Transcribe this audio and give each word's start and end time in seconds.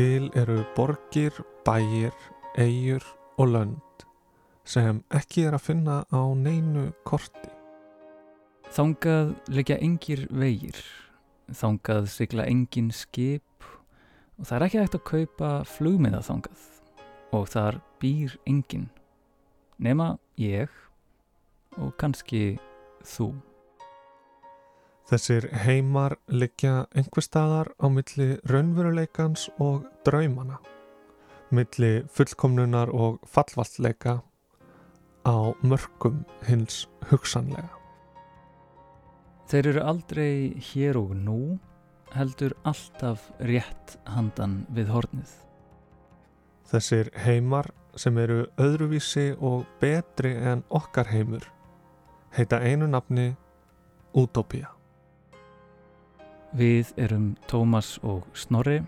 Til 0.00 0.30
eru 0.32 0.62
borgir, 0.72 1.34
bæir, 1.60 2.14
eigur 2.56 3.02
og 3.36 3.50
lönd 3.52 4.04
sem 4.64 5.02
ekki 5.12 5.42
er 5.44 5.58
að 5.58 5.64
finna 5.66 5.96
á 6.08 6.22
neinu 6.40 6.86
korti. 7.04 7.50
Þangað 8.72 9.34
leggja 9.52 9.76
engir 9.84 10.22
vegir, 10.32 10.78
þangað 11.52 12.08
sigla 12.14 12.48
engin 12.48 12.88
skip 12.96 13.68
og 14.38 14.48
það 14.48 14.56
er 14.56 14.66
ekki 14.70 14.80
hægt 14.80 14.98
að 15.02 15.04
kaupa 15.12 15.52
flugmiða 15.68 16.22
þangað 16.30 16.64
og 17.36 17.46
þar 17.52 17.82
býr 18.00 18.38
engin, 18.48 18.88
nema 19.76 20.14
ég 20.40 20.72
og 21.76 21.92
kannski 22.00 22.54
þú. 23.04 23.34
Þessir 25.10 25.48
heimar 25.64 26.14
liggja 26.30 26.84
einhver 26.94 27.24
staðar 27.26 27.72
á 27.82 27.90
milli 27.90 28.36
raunveruleikans 28.46 29.48
og 29.58 29.88
draumana, 30.06 30.60
milli 31.50 32.04
fullkomnunar 32.14 32.92
og 32.94 33.18
fallvallleika 33.26 34.20
á 35.26 35.38
mörgum 35.66 36.22
hins 36.46 36.84
hugsanlega. 37.10 37.74
Þeir 39.50 39.72
eru 39.72 39.84
aldrei 39.92 40.32
hér 40.70 41.02
og 41.02 41.16
nú, 41.18 41.58
heldur 42.14 42.54
alltaf 42.62 43.26
rétt 43.42 43.98
handan 44.06 44.60
við 44.70 44.94
hornið. 44.94 45.30
Þessir 46.70 47.10
heimar 47.26 47.72
sem 47.98 48.14
eru 48.22 48.44
öðruvísi 48.62 49.32
og 49.42 49.66
betri 49.82 50.36
en 50.38 50.62
okkar 50.70 51.10
heimur 51.10 51.50
heita 52.30 52.62
einu 52.62 52.86
nafni 52.86 53.34
Utopía. 54.14 54.79
Við 56.50 56.88
erum 56.98 57.36
Tómas 57.46 57.92
og 58.02 58.24
Snorri. 58.34 58.80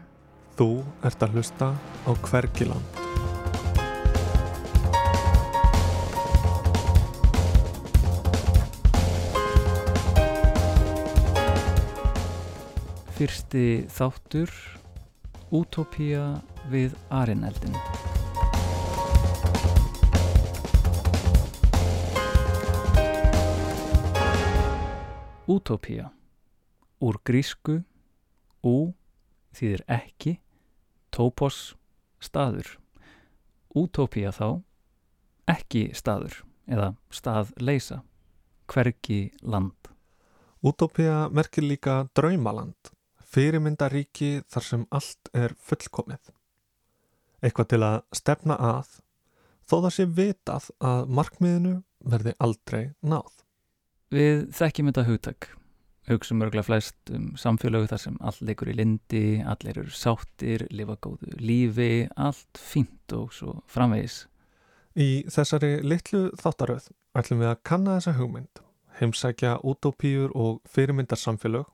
Þú 0.58 0.82
ert 1.06 1.20
að 1.22 1.36
hlusta 1.36 1.69
á 1.78 2.10
Hverkiland. 2.27 2.82
Fyrsti 13.14 13.86
þáttur 13.94 14.50
Utopía 15.54 16.41
við 16.72 16.97
Arineldin. 17.14 17.78
Utopía 25.47 26.10
Úr 27.03 27.19
grísku 27.27 27.83
Ú 28.62 28.95
þýðir 29.56 29.84
ekki 29.91 30.36
Topos 31.11 31.75
staður 32.22 32.77
Utopía 33.75 34.31
þá 34.33 34.62
ekki 35.50 35.89
staður 35.98 36.42
eða 36.70 36.92
staðleisa 37.11 38.03
hvergi 38.70 39.25
land 39.42 39.83
Utopía 40.62 41.28
merkir 41.34 41.64
líka 41.67 42.05
draumaland, 42.14 42.92
fyrirmyndaríki 43.34 44.44
þar 44.47 44.62
sem 44.62 44.84
allt 44.94 45.31
er 45.34 45.56
fullkomið. 45.59 46.28
Eitthvað 47.42 47.69
til 47.72 47.81
að 47.83 47.97
stefna 48.14 48.56
að, 48.62 48.92
þó 49.66 49.75
það 49.81 49.94
sé 49.97 50.06
vitað 50.20 50.69
að 50.78 51.11
markmiðinu 51.19 51.72
verði 52.14 52.37
aldrei 52.39 52.84
náð. 53.03 53.42
Við 54.14 54.44
þekkjum 54.55 54.93
þetta 54.93 55.06
hugtak 55.09 55.50
hugsaum 56.10 56.42
örgulega 56.42 56.66
flest 56.66 57.12
um 57.14 57.30
samfélögu 57.38 57.90
þar 57.92 58.02
sem 58.02 58.18
allt 58.20 58.42
leikur 58.42 58.72
í 58.72 58.76
lindi, 58.78 59.42
allir 59.46 59.78
eru 59.84 59.94
sáttir, 59.94 60.66
lifa 60.70 60.96
góðu 61.02 61.36
lífi, 61.38 62.08
allt 62.16 62.58
fínt 62.58 63.14
og 63.16 63.30
svo 63.36 63.60
framvegis. 63.70 64.24
Í 64.98 65.24
þessari 65.30 65.78
litlu 65.86 66.28
þáttaröð 66.40 66.90
ætlum 67.16 67.40
við 67.44 67.52
að 67.52 67.64
kanna 67.68 67.96
þessa 68.00 68.18
hugmynd 68.18 68.62
heimsækja 69.00 69.58
útópíur 69.64 70.30
og 70.34 70.60
fyrirmyndarsamfélög, 70.68 71.66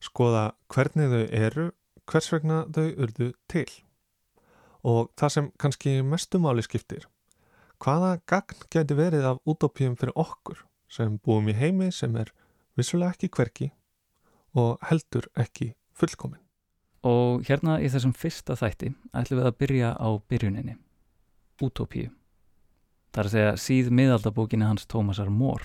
skoða 0.00 0.52
hvernig 0.72 1.10
þau 1.12 1.24
eru, 1.34 1.68
hvers 2.08 2.32
vegna 2.32 2.62
þau 2.74 2.88
urðu 3.04 3.30
til. 3.50 3.68
Og 4.86 5.10
það 5.18 5.34
sem 5.34 5.48
kannski 5.58 5.94
mestumáli 6.06 6.64
skiptir, 6.64 7.08
hvaða 7.82 8.18
gagn 8.30 8.66
geti 8.72 8.96
verið 8.98 9.26
af 9.32 9.42
útópíum 9.48 9.96
fyrir 9.98 10.16
okkur 10.18 10.64
sem 10.88 11.18
búum 11.24 11.50
í 11.50 11.56
heimi 11.56 11.90
sem 11.92 12.14
er 12.16 12.32
vissulega 12.78 13.14
ekki 13.14 13.30
hverki 13.34 13.70
og 14.58 14.78
heldur 14.88 15.28
ekki 15.38 15.72
fullkomin. 15.98 16.40
Og 17.06 17.44
hérna 17.46 17.78
í 17.82 17.90
þessum 17.90 18.14
fyrsta 18.16 18.56
þætti 18.58 18.92
ætlum 19.14 19.40
við 19.40 19.48
að 19.50 19.58
byrja 19.62 19.90
á 19.94 20.08
byrjuninni, 20.30 20.76
útópíu. 21.62 22.10
Það 23.14 23.20
er 23.22 23.28
að 23.28 23.34
segja 23.34 23.58
síð 23.62 23.90
miðaldabókinni 23.98 24.66
hans 24.68 24.86
Tómasar 24.90 25.30
Mór 25.30 25.64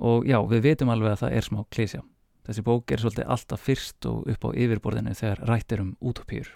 og 0.00 0.24
já, 0.28 0.38
við 0.48 0.64
veitum 0.64 0.92
alveg 0.92 1.14
að 1.14 1.22
það 1.24 1.36
er 1.36 1.46
smá 1.46 1.60
klísja. 1.72 2.02
Þessi 2.46 2.64
bók 2.64 2.92
er 2.92 3.02
svolítið 3.02 3.32
alltaf 3.34 3.64
fyrst 3.66 4.06
og 4.08 4.28
upp 4.32 4.44
á 4.48 4.50
yfirborðinu 4.56 5.12
þegar 5.16 5.42
rættir 5.50 5.82
um 5.84 5.90
útópýr. 6.00 6.48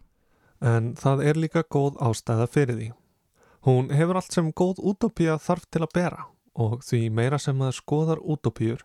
En 0.64 0.94
það 0.96 1.24
er 1.28 1.40
líka 1.40 1.64
góð 1.68 1.98
ástæða 2.00 2.46
fyrir 2.48 2.78
því. 2.78 2.88
Hún 3.68 3.90
hefur 3.92 4.20
allt 4.20 4.32
sem 4.32 4.48
góð 4.52 4.80
útópýja 4.80 5.36
þarf 5.40 5.68
til 5.72 5.84
að 5.84 5.92
bera 5.96 6.24
og 6.54 6.82
því 6.86 7.08
meira 7.10 7.38
sem 7.42 7.56
maður 7.58 7.78
skoðar 7.80 8.20
útópýjur, 8.22 8.84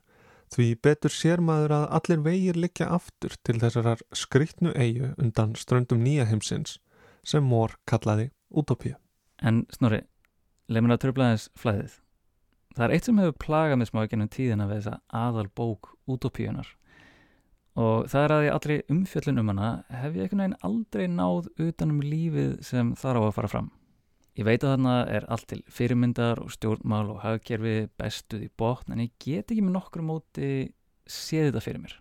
því 0.53 0.67
betur 0.83 1.13
sér 1.13 1.43
maður 1.45 1.75
að 1.77 1.85
allir 1.99 2.23
vegir 2.25 2.59
likja 2.59 2.89
aftur 2.95 3.35
til 3.45 3.59
þessarar 3.61 4.01
skriktnu 4.15 4.73
eigu 4.73 5.13
undan 5.17 5.55
ströndum 5.59 6.01
nýja 6.03 6.25
heimsins 6.29 6.79
sem 7.23 7.45
mór 7.45 7.75
kallaði 7.89 8.29
útópýja. 8.49 8.97
En 9.41 9.65
snorri, 9.73 10.01
leið 10.67 10.85
mér 10.85 10.95
að 10.97 11.03
tröfla 11.05 11.31
þess 11.33 11.51
flæðið. 11.59 11.93
Það 12.75 12.85
er 12.85 12.95
eitt 12.95 13.07
sem 13.07 13.21
hefur 13.21 13.39
plagað 13.45 13.79
mig 13.79 13.89
smá 13.89 14.03
ekki 14.03 14.17
ennum 14.17 14.33
tíðina 14.33 14.67
við 14.69 14.81
þessa 14.81 14.99
aðal 15.21 15.47
bók 15.57 15.93
útópíunar 16.09 16.75
og 17.79 18.09
það 18.11 18.23
er 18.23 18.33
að 18.33 18.45
ég 18.45 18.55
allri 18.55 18.77
umfjöllun 18.91 19.41
um 19.41 19.51
hana 19.53 19.69
hef 20.01 20.15
ég 20.17 20.25
einhvern 20.25 20.41
veginn 20.43 20.61
aldrei 20.67 21.05
náð 21.11 21.49
utanum 21.63 22.01
lífið 22.03 22.57
sem 22.65 22.91
þarf 22.99 23.23
á 23.23 23.27
að 23.29 23.35
fara 23.37 23.51
fram. 23.51 23.69
Ég 24.39 24.45
veit 24.47 24.63
að 24.63 24.71
þarna 24.71 24.91
er 25.11 25.25
allt 25.27 25.49
til 25.51 25.57
fyrirmyndar 25.67 26.39
og 26.39 26.53
stjórnmál 26.53 27.09
og 27.11 27.17
hagkerfi 27.25 27.89
bestuð 27.99 28.45
í 28.45 28.51
botn 28.55 28.93
en 28.95 29.01
ég 29.03 29.09
get 29.19 29.51
ekki 29.51 29.65
með 29.65 29.73
nokkur 29.75 30.05
móti 30.07 30.51
séð 31.03 31.49
þetta 31.49 31.63
fyrir 31.65 31.81
mér. 31.83 31.95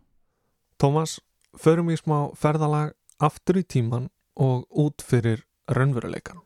Tómas, 0.79 1.17
förum 1.59 1.91
í 1.91 1.97
smá 1.99 2.31
ferðalag 2.39 2.93
aftur 3.19 3.59
í 3.59 3.65
tíman 3.67 4.07
og 4.39 4.69
út 4.71 5.03
fyrir 5.03 5.43
raunveruleikan. 5.67 6.39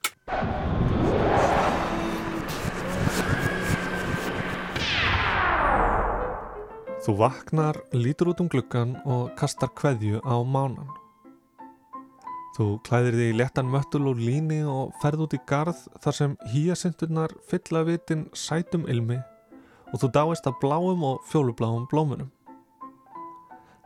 Þú 7.05 7.19
vaknar, 7.21 7.85
lítur 7.93 8.33
út 8.33 8.41
um 8.41 8.49
gluggan 8.49 8.97
og 9.05 9.35
kastar 9.37 9.77
kveðju 9.77 10.25
á 10.25 10.41
mánan. 10.41 11.02
Þú 12.53 12.67
klæðir 12.85 13.15
þig 13.17 13.31
í 13.31 13.37
letan 13.41 13.71
möttul 13.73 14.03
og 14.11 14.19
líni 14.21 14.61
og 14.69 14.93
ferð 15.01 15.25
út 15.25 15.37
í 15.37 15.41
garð 15.49 15.79
þar 16.05 16.17
sem 16.19 16.35
hýjasindurnar 16.53 17.33
fylla 17.49 17.81
vitin 17.89 18.27
sætum 18.37 18.85
ilmi 18.93 19.17
og 19.93 20.03
þú 20.03 20.11
dáist 20.13 20.49
að 20.49 20.59
bláum 20.61 21.05
og 21.09 21.25
fjólubláum 21.31 21.87
blómunum. 21.89 22.29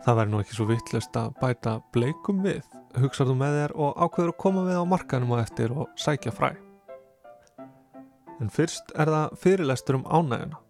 Það 0.03 0.19
verður 0.19 0.32
nú 0.32 0.43
ekki 0.43 0.59
svo 0.59 0.66
vittlust 0.71 1.16
að 1.19 1.32
bæta 1.41 1.78
bleikum 1.94 2.43
við, 2.44 2.62
hugsar 2.99 3.27
þú 3.27 3.38
með 3.38 3.56
þér 3.60 3.72
og 3.87 4.04
ákveður 4.04 4.34
að 4.34 4.38
koma 4.43 4.66
við 4.66 4.78
á 4.78 4.84
markanum 4.87 5.34
á 5.34 5.37
eftir 5.43 5.75
og 5.75 5.88
sækja 5.98 6.34
fræ. 6.34 6.53
En 8.42 8.53
fyrst 8.53 8.95
er 8.95 9.10
það 9.10 9.34
fyrirlestur 9.42 9.98
um 9.98 10.07
ánæguna. 10.07 10.62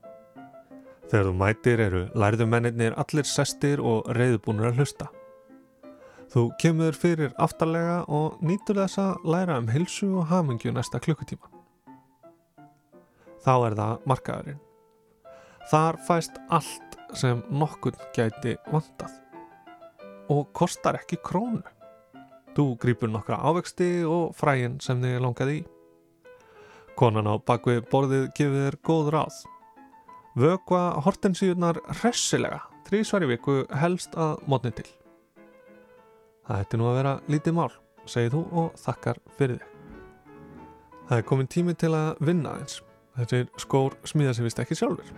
Þegar 1.06 1.28
þú 1.28 1.36
mætir 1.40 1.82
eru 1.84 2.06
lærðumennir 2.18 2.96
allir 2.98 3.28
sestir 3.28 3.80
og 3.80 4.08
reyðbúnur 4.16 4.72
að 4.72 4.80
hlusta. 4.80 5.12
Þú 6.32 6.48
kemur 6.60 6.96
fyrir 6.96 7.34
aftarlega 7.38 8.00
og 8.12 8.40
nýtur 8.42 8.80
þess 8.80 8.98
að 8.98 9.28
læra 9.30 9.58
um 9.60 9.68
hilsu 9.70 10.08
og 10.18 10.26
hamingju 10.30 10.72
næsta 10.74 11.00
klukkutíma. 11.02 11.50
Þá 13.46 13.54
er 13.68 13.76
það 13.78 14.08
markaðurinn. 14.10 14.60
Þar 15.70 16.00
fæst 16.06 16.40
allt 16.50 16.98
sem 17.14 17.42
nokkur 17.50 17.94
gæti 18.14 18.56
vantað 18.72 19.14
og 20.32 20.50
kostar 20.56 20.98
ekki 20.98 21.20
krónu. 21.22 21.62
Þú 22.56 22.72
grýpur 22.82 23.10
nokkra 23.12 23.38
ávexti 23.46 23.90
og 24.08 24.34
fræin 24.34 24.80
sem 24.82 25.02
þið 25.02 25.20
langaði 25.22 25.60
í. 25.60 25.66
Konan 26.96 27.28
á 27.28 27.34
bakvið 27.38 27.84
borðið 27.92 28.30
gefur 28.34 28.64
þér 28.64 28.78
góð 28.88 29.12
ráð 29.14 29.42
Vögva 30.36 30.98
hortensíunar 31.00 31.78
hressilega, 32.02 32.58
þrísvar 32.84 33.24
í 33.24 33.28
viku 33.30 33.54
helst 33.80 34.18
að 34.20 34.42
mótni 34.44 34.74
til. 34.76 34.88
Það 36.46 36.60
ætti 36.62 36.78
nú 36.78 36.86
að 36.86 36.96
vera 37.00 37.12
lítið 37.26 37.56
mál, 37.58 37.70
segir 38.06 38.34
þú 38.36 38.42
og 38.62 38.76
þakkar 38.78 39.18
fyrir 39.38 39.58
þig. 39.58 39.72
Það 41.06 41.18
er 41.18 41.26
komin 41.26 41.48
tími 41.50 41.74
til 41.78 41.92
að 41.94 42.22
vinna 42.26 42.52
eins. 42.60 42.80
Þessir 43.16 43.48
skór 43.62 43.96
smíða 44.06 44.34
sér 44.36 44.46
vist 44.46 44.60
ekki 44.62 44.76
sjálfur. 44.78 45.10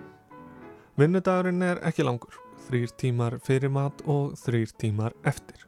Vinnudagurinn 0.99 1.65
er 1.65 1.81
ekki 1.87 2.05
langur, 2.07 2.35
þrýr 2.69 2.93
tímar 3.01 3.39
fyrir 3.45 3.73
mat 3.73 4.01
og 4.09 4.35
þrýr 4.41 4.73
tímar 4.81 5.17
eftir. 5.29 5.65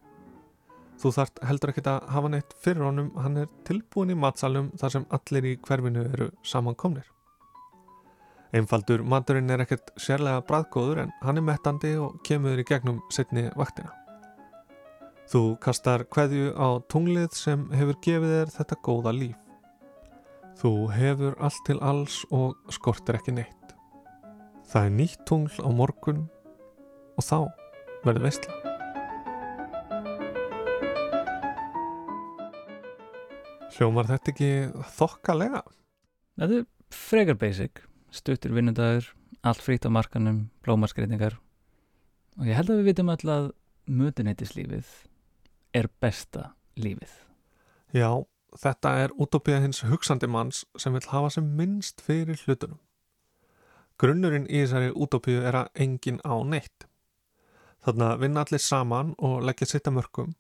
Þú 1.01 1.13
þart 1.17 1.41
heldur 1.49 1.73
ekkit 1.73 1.89
að 1.89 2.09
hafa 2.13 2.33
neitt 2.33 2.57
fyrir 2.61 2.85
honum, 2.85 3.13
hann 3.17 3.41
er 3.41 3.49
tilbúin 3.69 4.13
í 4.13 4.19
matsalum 4.19 4.73
þar 4.81 4.97
sem 4.97 5.09
allir 5.17 5.49
í 5.53 5.55
hverfinu 5.65 6.05
eru 6.13 6.29
samankomnir. 6.45 7.07
Einfaldur 8.57 9.05
maturinn 9.07 9.53
er 9.55 9.63
ekkert 9.65 9.93
sérlega 10.01 10.43
bræðgóður 10.49 11.05
en 11.05 11.15
hann 11.23 11.39
er 11.39 11.47
mettandi 11.47 11.95
og 12.03 12.19
kemur 12.27 12.59
í 12.59 12.67
gegnum 12.67 13.01
setni 13.15 13.47
vaktina. 13.57 14.00
Þú 15.31 15.61
kastar 15.63 16.03
hverju 16.11 16.57
á 16.59 16.83
tunglið 16.91 17.37
sem 17.39 17.61
hefur 17.71 17.95
gefið 18.03 18.33
þér 18.35 18.49
þetta 18.51 18.77
góða 18.83 19.11
líf. 19.15 19.43
Þú 20.59 20.71
hefur 20.91 21.37
allt 21.39 21.61
til 21.69 21.77
alls 21.87 22.17
og 22.35 22.57
skortir 22.75 23.15
ekki 23.15 23.37
neitt. 23.37 23.75
Það 24.67 24.89
er 24.89 24.97
nýtt 24.97 25.21
tungl 25.31 25.63
á 25.63 25.71
morgun 25.71 26.25
og 27.15 27.23
þá 27.23 27.47
verður 28.03 28.25
veistla. 28.25 28.57
Hljómar 33.77 34.11
þetta 34.11 34.35
ekki 34.35 34.51
þokkalega? 34.97 35.61
Þetta 36.43 36.59
er 36.59 36.67
frekar 36.91 37.39
basic, 37.39 37.85
stuttur 38.11 38.57
vinnundagur, 38.59 39.07
allt 39.47 39.63
frýtt 39.63 39.87
á 39.87 39.95
markanum, 39.95 40.49
blómarskreitingar 40.67 41.39
og 42.35 42.51
ég 42.51 42.59
held 42.59 42.75
að 42.75 42.83
við 42.83 42.91
vitum 42.91 43.15
öll 43.15 43.33
að 43.37 43.49
mötuneytislífið 43.87 44.91
er 45.75 45.89
besta 46.01 46.53
lífið. 46.81 47.13
Já, 47.95 48.11
þetta 48.59 48.95
er 49.05 49.15
útópía 49.19 49.61
hins 49.63 49.83
hugsandi 49.87 50.29
manns 50.31 50.65
sem 50.79 50.95
vil 50.95 51.09
hafa 51.11 51.31
sem 51.37 51.47
minnst 51.57 52.03
fyrir 52.05 52.41
hlutunum. 52.47 52.79
Grunnurinn 54.01 54.49
í 54.49 54.63
þessari 54.63 54.93
útópíu 54.97 55.43
er 55.45 55.59
að 55.59 55.83
engin 55.85 56.21
á 56.25 56.35
neitt. 56.47 56.87
Þannig 57.85 58.07
að 58.07 58.23
vinna 58.25 58.45
allir 58.45 58.63
saman 58.63 59.15
og 59.19 59.43
leggja 59.45 59.69
sitta 59.69 59.93
mörgum 59.93 60.35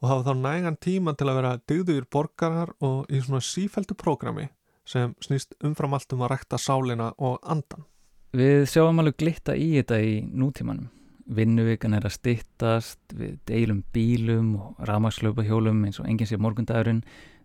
og 0.00 0.10
hafa 0.10 0.30
þá 0.30 0.40
nægan 0.40 0.76
tíma 0.80 1.14
til 1.16 1.28
að 1.30 1.38
vera 1.38 1.54
dygður 1.70 2.06
borgarar 2.12 2.74
og 2.84 3.08
í 3.08 3.20
svona 3.24 3.40
sífældu 3.44 3.96
prógrami 3.96 4.50
sem 4.88 5.14
snýst 5.24 5.56
umfram 5.64 5.96
allt 5.96 6.12
um 6.12 6.24
að 6.26 6.34
rekta 6.34 6.60
sálina 6.60 7.12
og 7.16 7.38
andan. 7.40 7.86
Við 8.34 8.66
sjáum 8.68 8.98
alveg 9.00 9.16
glitta 9.22 9.54
í 9.56 9.70
þetta 9.78 10.00
í 10.02 10.18
nútímanum. 10.26 10.90
Vinnuvikan 11.24 11.94
er 11.96 12.04
að 12.04 12.18
stittast, 12.18 13.00
við 13.16 13.38
deilum 13.48 13.80
bílum 13.94 14.50
og 14.60 14.82
rafmakslöpahjólum 14.84 15.86
eins 15.86 16.00
og 16.02 16.08
enginn 16.10 16.28
sé 16.28 16.36
morgundagurinn. 16.36 17.00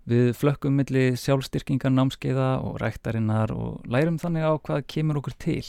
Við 0.10 0.34
flökkum 0.36 0.76
milli 0.80 1.14
sjálfstyrkingar 1.20 1.94
námskeiða 1.94 2.50
og 2.66 2.80
ræktarinnar 2.82 3.54
og 3.56 3.86
lærum 3.88 4.18
þannig 4.20 4.44
á 4.44 4.54
hvað 4.58 4.88
kemur 4.92 5.22
okkur 5.22 5.38
til. 5.40 5.64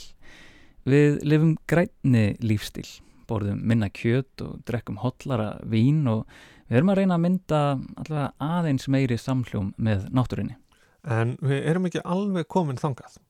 Við 0.83 1.21
lifum 1.23 1.53
grænni 1.69 2.35
lífstíl, 2.43 2.87
borðum 3.29 3.61
minna 3.63 3.87
kjöt 3.87 4.43
og 4.43 4.59
drekkum 4.67 4.99
hotlara 5.03 5.53
vín 5.63 6.03
og 6.09 6.25
við 6.67 6.81
erum 6.81 6.91
að 6.91 6.99
reyna 6.99 7.19
að 7.19 7.25
mynda 7.27 7.61
allavega 8.01 8.51
aðeins 8.57 8.89
meiri 8.91 9.19
samhljóm 9.21 9.71
með 9.77 10.09
náttúrinni. 10.11 10.57
En 11.07 11.37
við 11.39 11.63
erum 11.69 11.87
ekki 11.87 12.03
alveg 12.03 12.49
komin 12.51 12.81
þangað. 12.81 13.21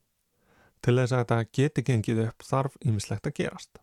Til 0.82 0.98
þess 0.98 1.14
að 1.14 1.22
þetta 1.22 1.40
geti 1.54 1.86
gengið 1.86 2.26
upp 2.26 2.44
þarf 2.48 2.76
ýmislegt 2.82 3.28
að 3.30 3.36
gerast. 3.38 3.82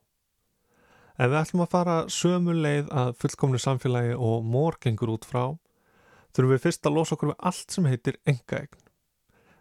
Ef 1.19 1.27
við 1.27 1.39
ætlum 1.42 1.66
að 1.66 1.74
fara 1.74 1.95
sömu 2.07 2.54
leið 2.56 2.92
að 2.95 3.10
fullkomnu 3.19 3.60
samfélagi 3.60 4.13
og 4.16 4.45
mór 4.48 4.77
gengur 4.80 5.12
út 5.18 5.25
frá, 5.27 5.57
þurfum 6.31 6.54
við 6.54 6.62
fyrst 6.63 6.88
að 6.88 6.95
losa 6.95 7.18
okkur 7.18 7.33
við 7.33 7.42
allt 7.50 7.75
sem 7.75 7.89
heitir 7.92 8.19
engaegn. 8.24 8.86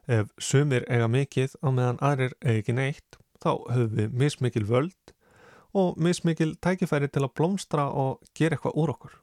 Ef 0.07 0.31
sumir 0.39 0.87
eiga 0.87 1.09
mikið 1.11 1.57
á 1.59 1.69
meðan 1.75 1.99
aðrir 1.99 2.37
eiga 2.45 2.63
ekki 2.63 2.77
neitt, 2.79 3.19
þá 3.43 3.51
höfum 3.75 3.97
við 3.99 4.15
mismikil 4.23 4.65
völd 4.71 5.13
og 5.75 5.99
mismikil 5.99 6.55
tækifæri 6.63 7.11
til 7.11 7.27
að 7.27 7.35
blómstra 7.35 7.89
og 7.91 8.23
gera 8.39 8.55
eitthvað 8.55 8.79
úr 8.79 8.95
okkur. 8.95 9.19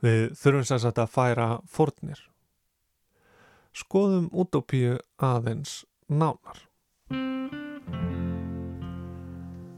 Við 0.00 0.32
þurfum 0.40 0.68
sérstaklega 0.70 1.04
að 1.04 1.14
færa 1.18 1.48
fórnir. 1.68 2.28
Skoðum 3.76 4.30
útópíu 4.32 4.96
aðeins 5.20 5.82
nánar. 6.08 6.64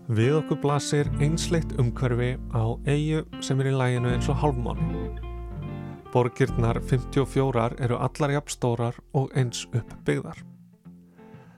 Við 0.07 0.37
okkur 0.39 0.61
blasir 0.63 1.09
einsleitt 1.19 1.73
umhverfi 1.83 2.37
á 2.55 2.79
eigu 2.87 3.25
sem 3.43 3.59
er 3.59 3.73
í 3.73 3.75
læginu 3.75 4.13
eins 4.15 4.29
og 4.31 4.39
hálfmáni. 4.39 5.09
Borgirnar 6.13 6.79
54 6.79 7.75
eru 7.83 7.99
allar 7.99 8.37
jafnstórar 8.37 9.01
og 9.19 9.35
eins 9.35 9.65
uppbyggðar. 9.75 10.39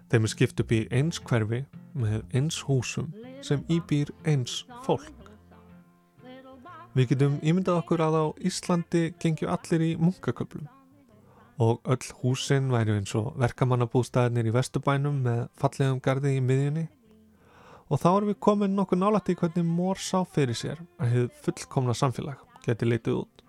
Þeim 0.09 0.25
er 0.25 0.33
skipt 0.33 0.65
upp 0.65 0.73
í 0.73 0.81
eins 0.89 1.21
hverfi 1.21 1.61
með 1.93 2.25
eins 2.33 2.62
húsum 2.65 3.12
sem 3.45 3.61
íbýr 3.69 4.15
eins 4.25 4.62
fólk. 4.81 5.12
Við 6.97 7.12
getum 7.12 7.39
ímyndað 7.44 7.85
okkur 7.85 8.01
að 8.01 8.17
á 8.17 8.25
Íslandi 8.49 9.11
gengju 9.21 9.53
allir 9.53 9.91
í 9.93 9.94
munkaköplum 10.01 10.73
og 11.61 11.83
öll 11.85 12.15
húsin 12.23 12.73
væri 12.73 12.97
eins 12.97 13.12
og 13.19 13.35
verkamannabústæðinir 13.37 14.49
í 14.49 14.56
Vesturbænum 14.56 15.21
með 15.27 15.51
fallegum 15.61 16.01
gardi 16.01 16.39
í 16.39 16.41
miðjunni 16.41 16.89
og 17.88 18.00
þá 18.02 18.08
erum 18.11 18.31
við 18.31 18.38
komin 18.44 18.76
nokkuð 18.76 19.00
nálætti 19.02 19.35
í 19.35 19.40
hvernig 19.40 19.67
mór 19.67 20.00
sá 20.02 20.20
fyrir 20.29 20.56
sér 20.56 20.81
að 21.00 21.12
hefur 21.14 21.43
fullkomna 21.46 21.96
samfélag 21.96 22.40
geti 22.64 22.88
leitið 22.88 23.20
út. 23.23 23.44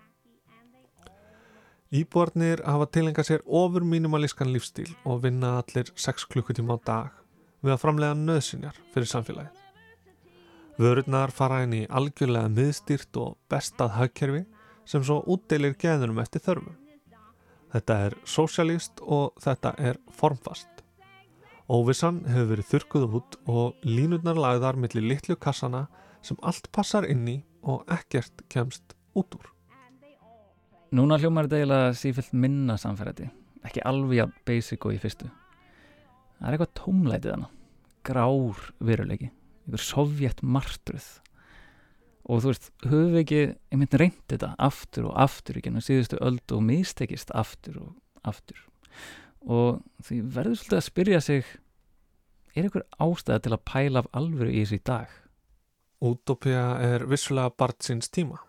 Íbúarnir 1.90 2.62
hafa 2.62 2.86
tilenga 2.86 3.24
sér 3.26 3.42
ofur 3.46 3.82
mínimalískan 3.82 4.52
lífstíl 4.54 4.92
og 5.04 5.24
vinna 5.24 5.56
allir 5.58 5.90
6 5.98 6.28
klukkutíma 6.30 6.78
á 6.78 6.84
dag 6.86 7.16
við 7.64 7.74
að 7.74 7.82
framlega 7.82 8.18
nöðsynjar 8.18 8.78
fyrir 8.94 9.10
samfélagið. 9.10 9.56
Vörurnar 10.80 11.34
fara 11.34 11.64
inn 11.66 11.74
í 11.76 11.82
algjörlega 11.90 12.48
miðstýrt 12.54 13.18
og 13.20 13.34
bestað 13.50 13.96
hagkerfi 13.98 14.44
sem 14.88 15.02
svo 15.04 15.18
útdeilir 15.28 15.74
geðunum 15.82 16.22
eftir 16.22 16.44
þörfu. 16.46 16.72
Þetta 17.74 17.98
er 18.06 18.16
sósjalist 18.24 19.02
og 19.02 19.34
þetta 19.42 19.74
er 19.78 20.00
formfast. 20.14 20.69
Óvissan 21.70 22.24
hefur 22.26 22.48
verið 22.50 22.66
þurkuð 22.66 23.12
út 23.14 23.36
og 23.46 23.84
línurnar 23.86 24.34
lagðar 24.34 24.74
millir 24.80 25.04
litlu 25.06 25.36
kassana 25.38 25.84
sem 26.18 26.38
allt 26.42 26.66
passar 26.74 27.04
inn 27.06 27.22
í 27.30 27.36
og 27.62 27.84
ekkert 27.94 28.42
kemst 28.50 28.96
út 29.14 29.36
úr. 29.38 29.46
Núna 30.90 31.20
hljómar 31.22 31.46
þetta 31.46 31.60
eiginlega 31.60 31.92
sífilt 31.94 32.32
minna 32.34 32.74
samferðati, 32.74 33.28
ekki 33.62 33.84
alveg 33.86 34.24
að 34.24 34.32
basic 34.50 34.88
og 34.88 34.96
í 34.96 34.98
fyrstu. 34.98 35.30
Það 36.40 36.48
er 36.48 36.56
eitthvað 36.56 36.74
tómlætið 36.80 37.34
hana, 37.36 37.50
grár 38.10 38.66
veruleiki, 38.82 39.30
einhver 39.62 39.86
sovjet 39.86 40.42
martruð. 40.42 41.08
Og 42.26 42.42
þú 42.42 42.50
veist, 42.50 42.70
höfum 42.82 43.14
við 43.14 43.22
ekki, 43.22 43.42
ég 43.54 43.78
myndi 43.78 44.02
reyndi 44.02 44.34
þetta 44.34 44.56
aftur 44.58 45.06
og 45.12 45.22
aftur 45.22 45.62
í 45.62 45.62
gennum 45.62 45.86
síðustu 45.86 46.18
öldu 46.18 46.58
og 46.58 46.66
mistekist 46.66 47.30
aftur 47.30 47.78
og 47.84 48.26
aftur. 48.26 48.58
Og 49.48 49.80
því 50.04 50.20
verður 50.34 50.58
svolítið 50.60 50.78
að 50.78 50.86
spyrja 50.86 51.20
sig, 51.24 51.48
er 52.54 52.66
einhver 52.66 52.86
ástæða 53.00 53.44
til 53.44 53.54
að 53.56 53.64
pæla 53.70 54.02
af 54.02 54.10
alvöru 54.16 54.52
í 54.52 54.62
þessu 54.62 54.80
í 54.80 54.84
dag? 54.90 55.16
Útópia 56.00 56.64
er 56.80 57.06
vissulega 57.08 57.52
barn 57.56 57.76
síns 57.84 58.12
tíma. 58.12 58.40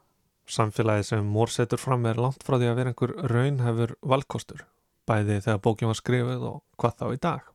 Samfélagið 0.52 1.08
sem 1.08 1.32
Mór 1.32 1.52
setur 1.52 1.80
fram 1.80 2.06
er 2.10 2.20
langt 2.20 2.44
frá 2.44 2.58
því 2.58 2.70
að 2.72 2.78
vera 2.80 2.92
einhver 2.92 3.14
raunhefur 3.32 3.96
valkostur, 4.14 4.66
bæði 5.08 5.40
þegar 5.46 5.64
bókin 5.64 5.92
var 5.92 6.00
skrifið 6.00 6.46
og 6.50 6.62
hvað 6.82 6.98
þá 7.00 7.06
í 7.12 7.20
dag. 7.28 7.50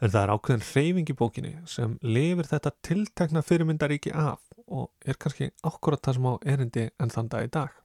En 0.00 0.10
það 0.10 0.22
er 0.22 0.32
ákveðin 0.34 0.66
hreyfing 0.70 1.12
í 1.12 1.18
bókinni 1.18 1.52
sem 1.68 1.98
lifir 2.00 2.48
þetta 2.48 2.72
tiltekna 2.86 3.42
fyrirmyndaríki 3.44 4.14
af 4.16 4.40
og 4.66 4.88
er 5.04 5.18
kannski 5.20 5.50
ákvörðat 5.66 6.06
það 6.06 6.16
sem 6.16 6.30
á 6.30 6.34
erindi 6.54 6.86
en 6.98 7.12
þann 7.12 7.30
dag 7.34 7.46
í 7.46 7.52
dag. 7.52 7.79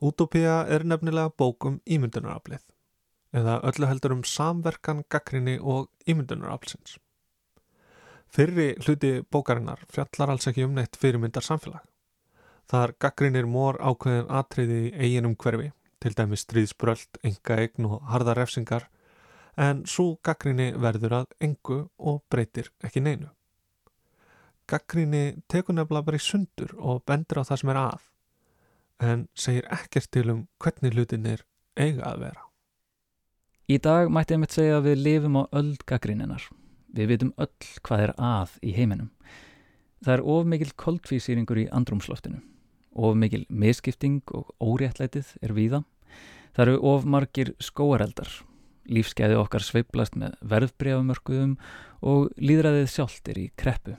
Útópia 0.00 0.66
er 0.68 0.84
nefnilega 0.84 1.32
bókum 1.32 1.78
ímyndunaraflið, 1.88 2.60
eða 3.32 3.60
öllu 3.64 3.88
heldur 3.88 4.12
um 4.18 4.24
samverkan, 4.28 5.04
gaggrinni 5.08 5.56
og 5.56 5.88
ímyndunaraflsins. 6.04 6.98
Fyrri 8.28 8.74
hluti 8.84 9.22
bókarinnar 9.32 9.86
fjallar 9.88 10.34
alls 10.34 10.48
ekki 10.50 10.66
um 10.66 10.74
neitt 10.76 10.98
fyrirmyndar 11.00 11.46
samfélag. 11.46 11.84
Þar 12.68 12.92
gaggrinir 13.00 13.46
mór 13.48 13.78
ákveðin 13.80 14.28
atriði 14.28 14.80
í 14.88 14.92
eiginum 14.98 15.36
hverfi, 15.38 15.70
til 16.02 16.12
dæmis 16.18 16.44
stríðsbröld, 16.44 17.22
enga 17.24 17.56
eign 17.62 17.88
og 17.88 18.02
harða 18.10 18.34
refsingar, 18.36 18.88
en 19.56 19.86
svo 19.88 20.18
gaggrinni 20.20 20.74
verður 20.76 21.22
að 21.22 21.32
engu 21.40 21.78
og 21.96 22.20
breytir 22.28 22.68
ekki 22.84 23.00
neinu. 23.00 23.30
Gaggrinni 24.68 25.38
tekur 25.48 25.78
nefnilega 25.78 26.10
bara 26.10 26.20
í 26.20 26.26
sundur 26.26 26.74
og 26.76 27.04
bendur 27.06 27.40
á 27.40 27.48
það 27.48 27.62
sem 27.62 27.72
er 27.72 27.80
að, 27.80 28.04
en 29.02 29.26
segir 29.36 29.66
ekkert 29.72 30.10
til 30.12 30.30
um 30.32 30.42
hvernig 30.62 30.94
hlutinir 30.94 31.44
eiga 31.76 32.12
að 32.12 32.22
vera. 32.26 32.42
Í 33.66 33.80
dag 33.82 34.12
mætti 34.14 34.36
ég 34.36 34.40
mitt 34.40 34.54
segja 34.54 34.78
að 34.78 34.88
við 34.90 35.00
lifum 35.02 35.40
á 35.42 35.44
öld 35.58 35.82
gaggrinninar. 35.90 36.44
Við 36.94 37.08
vitum 37.10 37.32
öll 37.36 37.70
hvað 37.82 38.04
er 38.04 38.12
að 38.16 38.52
í 38.62 38.74
heiminum. 38.76 39.10
Það 40.04 40.12
er 40.14 40.22
of 40.36 40.46
mikil 40.46 40.70
koldfísýringur 40.78 41.60
í 41.64 41.68
andrumsloftinu. 41.74 42.40
Of 42.96 43.16
mikil 43.18 43.42
miskipting 43.50 44.22
og 44.32 44.52
óréttlætið 44.62 45.34
er 45.42 45.52
víða. 45.56 45.82
Það 46.54 46.62
eru 46.66 46.76
of 46.92 47.04
margir 47.04 47.52
skóareldar. 47.60 48.30
Lífskeiði 48.86 49.36
okkar 49.40 49.66
sveiplast 49.66 50.14
með 50.16 50.38
verðbreyfumörkuðum 50.46 51.56
og 52.06 52.30
líðræðið 52.38 52.88
sjálft 52.92 53.28
er 53.32 53.40
í 53.42 53.48
kreppu. 53.58 53.96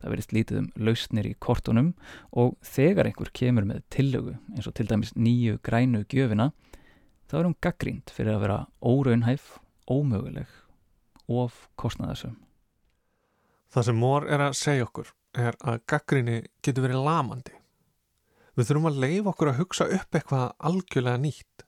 Það 0.00 0.12
verðist 0.12 0.34
lítið 0.36 0.60
um 0.60 0.70
lausnir 0.88 1.28
í 1.30 1.34
kortunum 1.40 1.92
og 2.36 2.56
þegar 2.64 3.08
einhver 3.08 3.32
kemur 3.36 3.66
með 3.68 3.84
tillögu 3.94 4.36
eins 4.54 4.68
og 4.68 4.76
til 4.76 4.88
dæmis 4.90 5.14
nýju 5.16 5.58
grænu 5.64 6.04
gjöfina 6.12 6.50
þá 7.26 7.38
er 7.38 7.48
hún 7.48 7.60
gaggrínd 7.64 8.12
fyrir 8.12 8.36
að 8.36 8.42
vera 8.44 8.58
óraunhæf, 8.84 9.56
ómöguleg 9.90 10.50
of 11.26 11.66
kostnaðasum. 11.80 12.36
Það 13.72 13.88
sem 13.88 13.98
Mór 14.00 14.26
er 14.30 14.44
að 14.46 14.58
segja 14.60 14.86
okkur 14.86 15.12
er 15.36 15.56
að 15.60 15.80
gaggrinni 15.90 16.36
getur 16.64 16.86
verið 16.86 17.06
lamandi. 17.06 17.54
Við 18.56 18.70
þurfum 18.70 18.90
að 18.90 19.00
leifa 19.02 19.32
okkur 19.32 19.50
að 19.50 19.58
hugsa 19.60 19.86
upp 19.92 20.16
eitthvað 20.16 20.46
algjörlega 20.70 21.20
nýtt. 21.20 21.64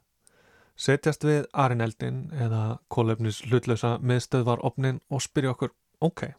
Setjast 0.79 1.27
við 1.27 1.49
arineldin 1.53 2.29
eða 2.33 2.79
kólefnis 2.93 3.43
hlutlösa 3.49 3.97
miðstöðvar 3.99 4.63
opnin 4.65 5.03
og 5.11 5.25
spyrja 5.25 5.53
okkur, 5.57 5.75
ok, 6.01 6.31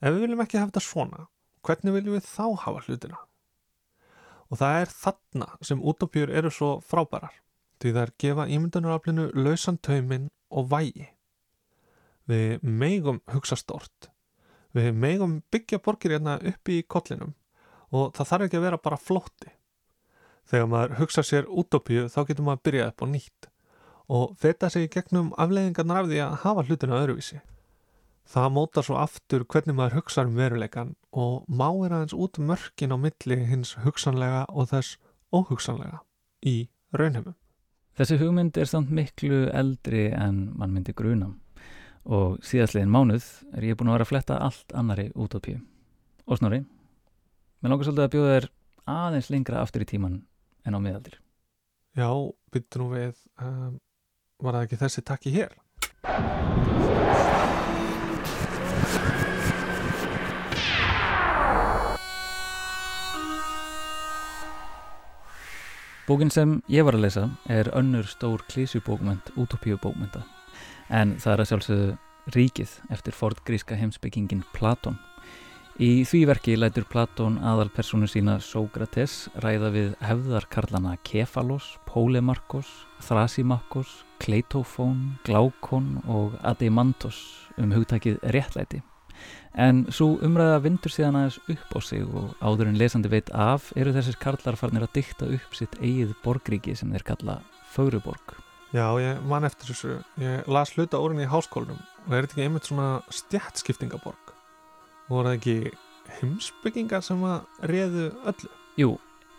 ef 0.00 0.14
við 0.14 0.22
viljum 0.24 0.42
ekki 0.44 0.60
hafa 0.60 0.70
þetta 0.72 0.84
svona, 0.84 1.26
hvernig 1.66 1.96
viljum 1.96 2.16
við 2.18 2.28
þá 2.28 2.44
hafa 2.64 2.84
hlutina? 2.86 3.20
Og 4.48 4.60
það 4.60 4.80
er 4.82 4.92
þarna 4.94 5.48
sem 5.70 5.82
útópjur 5.84 6.32
eru 6.40 6.52
svo 6.54 6.70
frábærar, 6.84 7.34
því 7.82 7.94
það 7.94 8.04
er 8.04 8.14
gefa 8.24 8.46
ímyndunaraflinu 8.56 9.26
lausan 9.36 9.80
tauminn 9.84 10.30
og 10.48 10.70
vægi. 10.72 11.10
Við 12.28 12.64
megum 12.64 13.20
hugsa 13.32 13.56
stort, 13.56 14.08
við 14.76 14.94
megum 14.94 15.42
byggja 15.52 15.80
borgir 15.84 16.16
hérna 16.16 16.38
uppi 16.40 16.80
í 16.80 16.86
kollinum 16.88 17.34
og 17.88 18.12
það 18.16 18.30
þarf 18.32 18.46
ekki 18.46 18.58
að 18.58 18.66
vera 18.66 18.80
bara 18.84 19.00
flótti. 19.00 19.52
Þegar 20.48 20.68
maður 20.72 20.98
hugsa 21.02 21.24
sér 21.24 21.48
útópíu 21.48 22.08
þá 22.08 22.20
getur 22.28 22.44
maður 22.44 22.60
að 22.60 22.66
byrja 22.68 22.88
upp 22.90 23.04
á 23.04 23.06
nýtt 23.08 23.48
og 24.08 24.36
feta 24.40 24.70
sig 24.72 24.86
í 24.86 24.92
gegnum 24.92 25.34
afleiðingarnar 25.36 26.04
af 26.04 26.08
því 26.08 26.20
að 26.24 26.36
hafa 26.44 26.64
hlutina 26.64 27.00
öðruvísi. 27.02 27.40
Það 28.28 28.48
mótar 28.52 28.84
svo 28.84 28.98
aftur 29.00 29.44
hvernig 29.48 29.76
maður 29.76 30.02
hugsa 30.02 30.26
um 30.26 30.34
veruleikan 30.36 30.90
og 31.16 31.46
máir 31.48 31.94
aðeins 31.96 32.12
út 32.12 32.36
mörkin 32.36 32.92
á 32.92 32.96
milli 33.00 33.38
hins 33.48 33.72
hugsanlega 33.80 34.42
og 34.52 34.68
þess 34.68 34.98
óhugsanlega 35.32 36.02
í 36.44 36.68
raunheimum. 36.92 37.36
Þessi 37.96 38.18
hugmynd 38.20 38.58
er 38.60 38.68
samt 38.68 38.92
miklu 38.94 39.46
eldri 39.48 40.10
en 40.12 40.50
mann 40.60 40.74
myndi 40.76 40.92
grunam 40.92 41.38
og 42.08 42.36
síðastliðin 42.44 42.92
mánuð 42.92 43.26
er 43.56 43.66
ég 43.68 43.78
búin 43.80 43.90
að 43.90 43.98
vera 43.98 44.06
að 44.06 44.12
fletta 44.12 44.38
allt 44.44 44.76
annari 44.76 45.08
útópíu. 45.16 45.58
Og 46.28 46.40
snorri, 46.40 46.62
mér 47.60 47.72
langar 47.72 47.88
svolítið 47.88 48.06
að 48.06 48.12
bjóða 48.14 48.34
þér 48.34 48.48
aðeins 48.98 49.30
lengra 49.32 49.62
aftur 49.64 49.84
í 49.84 49.88
tíman 49.88 50.20
en 50.68 50.76
á 50.76 50.80
miðaldir. 50.80 51.16
Já, 51.96 52.12
byrju 52.52 52.82
nú 52.84 52.90
við, 52.92 53.16
um, 53.40 53.80
var 54.44 54.60
það 54.60 54.68
ekki 54.68 54.82
þessi 54.84 55.06
takki 55.08 55.34
hér? 55.34 55.56
Bókin 66.08 66.30
sem 66.32 66.54
ég 66.72 66.86
var 66.88 66.96
að 66.96 67.02
lesa 67.04 67.22
er 67.52 67.68
önnur 67.76 68.06
stór 68.08 68.40
klísjubókmynd 68.48 69.26
útópíubókmynda 69.36 70.22
en 70.88 71.10
það 71.20 71.34
er 71.34 71.42
að 71.42 71.48
sjálfsögðu 71.50 71.88
ríkið 72.32 72.72
eftir 72.96 73.16
fordgríska 73.18 73.76
heimsbyggingin 73.76 74.40
Platón. 74.56 74.96
Í 75.76 76.08
því 76.08 76.22
verki 76.30 76.56
lætur 76.56 76.88
Platón 76.88 77.36
aðal 77.44 77.68
personu 77.76 78.08
sína 78.08 78.38
Sókrates 78.40 79.28
ræða 79.44 79.68
við 79.76 79.92
hefðarkarlana 80.00 80.96
Kefalos, 81.04 81.74
Pólemarkos, 81.84 82.70
Thrasimakos, 83.04 83.98
Kleitófón, 84.16 85.18
Glákon 85.28 85.98
og 86.08 86.40
Adimantos 86.40 87.20
um 87.60 87.76
hugtakið 87.76 88.16
réttlæti. 88.32 88.80
En 89.58 89.86
svo 89.90 90.18
umræða 90.22 90.60
vindur 90.62 90.92
síðan 90.92 91.16
aðeins 91.18 91.38
upp 91.50 91.72
á 91.74 91.78
sig 91.82 92.04
og 92.06 92.34
áður 92.44 92.70
en 92.70 92.78
lesandi 92.78 93.10
veit 93.10 93.30
af 93.34 93.72
eru 93.76 93.94
þessir 93.96 94.18
karlar 94.22 94.58
farnir 94.60 94.84
að 94.86 94.94
dykta 95.00 95.30
upp 95.34 95.56
sitt 95.56 95.74
eigið 95.80 96.12
borgríki 96.22 96.76
sem 96.78 96.92
þeir 96.94 97.06
kalla 97.12 97.40
Fögruborg. 97.72 98.36
Já, 98.72 98.84
ég 99.00 99.22
man 99.24 99.48
eftir 99.48 99.72
þessu. 99.72 99.94
Ég 100.20 100.48
las 100.50 100.74
hluta 100.76 101.00
orðin 101.00 101.24
í 101.24 101.30
háskólinum 101.30 101.80
og 101.80 102.12
er 102.12 102.26
þetta 102.26 102.36
ekki 102.36 102.46
einmitt 102.46 102.68
svona 102.68 102.88
stjætskiptingaborg? 103.08 104.34
Voru 105.08 105.30
það 105.30 105.38
ekki 105.38 105.56
heimsbyggingar 106.18 107.04
sem 107.04 107.24
að 107.24 107.68
reðu 107.72 108.10
öllu? 108.28 108.52
Jú, 108.78 108.90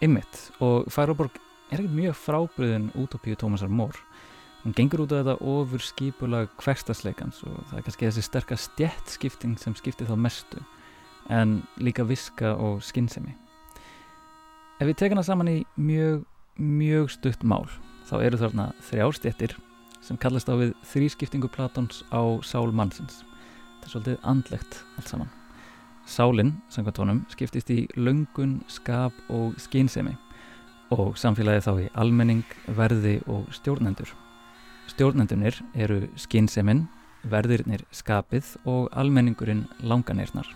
einmitt 0.02 0.42
og 0.66 0.90
Fögruborg 0.92 1.38
er 1.70 1.84
ekki 1.84 1.94
mjög 1.94 2.18
frábriðin 2.18 2.90
útópíu 2.98 3.38
Tómasar 3.38 3.70
Mór. 3.70 3.94
Hún 4.64 4.76
gengur 4.76 5.06
út 5.06 5.14
af 5.16 5.24
þetta 5.24 5.38
ofur 5.48 5.84
skipulag 5.84 6.50
hverstasleikans 6.60 7.44
og 7.48 7.62
það 7.70 7.78
er 7.78 7.86
kannski 7.86 8.10
þessi 8.10 8.26
sterkast 8.26 8.74
stjættskipting 8.74 9.56
sem 9.62 9.76
skiptir 9.80 10.10
þá 10.10 10.18
mestu 10.20 10.60
en 11.32 11.62
líka 11.80 12.04
viska 12.04 12.56
og 12.60 12.82
skinnsemi. 12.84 13.32
Ef 14.80 14.90
við 14.90 15.00
tekum 15.00 15.20
það 15.22 15.30
saman 15.30 15.52
í 15.52 15.58
mjög, 15.80 16.26
mjög 16.60 17.10
stutt 17.16 17.48
mál 17.48 17.66
þá 18.10 18.16
eru 18.20 18.40
þarna 18.42 18.70
þrjár 18.90 19.16
stjættir 19.16 19.56
sem 20.04 20.20
kallast 20.20 20.52
á 20.52 20.56
við 20.60 20.76
þrískiptingu 20.92 21.50
Platons 21.52 22.04
á 22.12 22.24
sál 22.44 22.72
mannsins. 22.76 23.24
Þetta 23.80 23.88
er 23.88 23.94
svolítið 23.94 24.24
andlegt 24.28 24.80
allt 24.98 25.12
saman. 25.12 25.36
Sálinn, 26.10 26.56
samkvæmt 26.74 27.00
honum, 27.04 27.20
skiptist 27.30 27.70
í 27.72 27.84
löngun, 27.96 28.60
skap 28.68 29.14
og 29.30 29.60
skinnsemi 29.62 30.16
og 30.92 31.14
samfélagið 31.22 31.68
þá 31.68 31.74
í 31.84 31.92
almenning, 32.02 32.48
verði 32.76 33.20
og 33.30 33.46
stjórnendur. 33.54 34.10
Stjórnendunir 34.90 35.54
eru 35.78 36.08
skinseminn, 36.18 36.88
verðirnir 37.30 37.84
skapið 37.94 38.56
og 38.70 38.88
almenningurinn 38.98 39.68
langanirnar. 39.86 40.48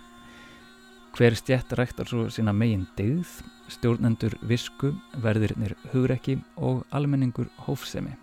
Hver 1.14 1.36
stjætt 1.38 1.76
ræktar 1.78 2.10
svo 2.10 2.26
sína 2.34 2.54
megin 2.56 2.88
digð, 2.98 3.30
stjórnendur 3.70 4.34
visku, 4.50 4.96
verðirnir 5.22 5.76
hugrekki 5.92 6.40
og 6.58 6.82
almenningur 6.90 7.52
hófsemi. 7.68 8.16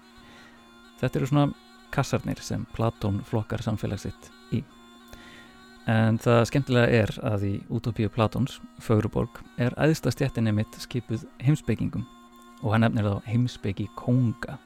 Þetta 0.98 1.20
eru 1.20 1.28
svona 1.30 1.52
kassarnir 1.94 2.42
sem 2.42 2.64
Platón 2.74 3.20
flokkar 3.28 3.62
samfélagsitt 3.62 4.32
í. 4.50 4.64
En 5.90 6.18
það 6.18 6.42
skemmtilega 6.50 7.04
er 7.04 7.12
að 7.26 7.46
í 7.46 7.52
Utopíu 7.70 8.10
Platóns, 8.10 8.58
Fögruborg, 8.82 9.38
er 9.58 9.78
æðsta 9.78 10.10
stjættinni 10.10 10.52
mitt 10.58 10.74
skipuð 10.82 11.22
heimsbyggingum 11.44 12.02
og 12.60 12.74
hann 12.74 12.84
nefnir 12.84 13.06
þá 13.06 13.30
heimsbyggi 13.30 13.86
konga. 13.96 14.58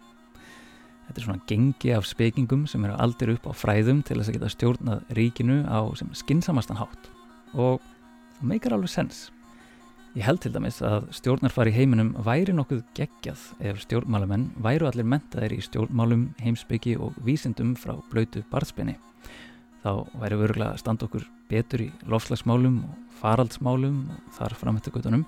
Þetta 1.05 1.21
er 1.21 1.27
svona 1.27 1.47
gengi 1.49 1.93
af 1.95 2.07
spekingum 2.09 2.65
sem 2.71 2.85
eru 2.87 2.97
aldir 3.01 3.35
upp 3.35 3.47
á 3.49 3.53
fræðum 3.53 4.03
til 4.07 4.19
þess 4.19 4.31
að 4.31 4.39
geta 4.39 4.53
stjórnað 4.55 5.15
ríkinu 5.19 5.61
á 5.69 5.81
sem 5.99 6.11
skinsamastan 6.17 6.81
hátt 6.81 7.11
og 7.55 7.83
það 8.39 8.51
meikar 8.51 8.75
alveg 8.77 8.91
sens. 8.91 9.29
Ég 10.15 10.23
held 10.23 10.45
til 10.45 10.53
dæmis 10.55 10.77
að 10.87 11.09
stjórnarfari 11.17 11.73
heiminum 11.75 12.13
væri 12.23 12.55
nokkuð 12.55 12.85
geggjað 12.95 13.41
ef 13.67 13.81
stjórnmálamenn 13.83 14.53
væru 14.63 14.87
allir 14.87 15.09
mentaðir 15.11 15.57
í 15.57 15.63
stjórnmálum, 15.67 16.29
heimsbyggi 16.39 16.95
og 17.03 17.17
vísindum 17.27 17.73
frá 17.75 17.97
blöytu 18.13 18.45
barðspenni. 18.53 18.95
Þá 19.83 20.07
væri 20.23 20.39
vörgulega 20.39 20.71
að 20.77 20.85
standa 20.85 21.09
okkur 21.09 21.27
betur 21.51 21.83
í 21.83 21.91
lofslagsmálum 22.07 22.79
og 22.87 23.19
faraldsmálum 23.19 23.99
og 24.15 24.31
þar 24.39 24.55
framhættugutunum 24.63 25.27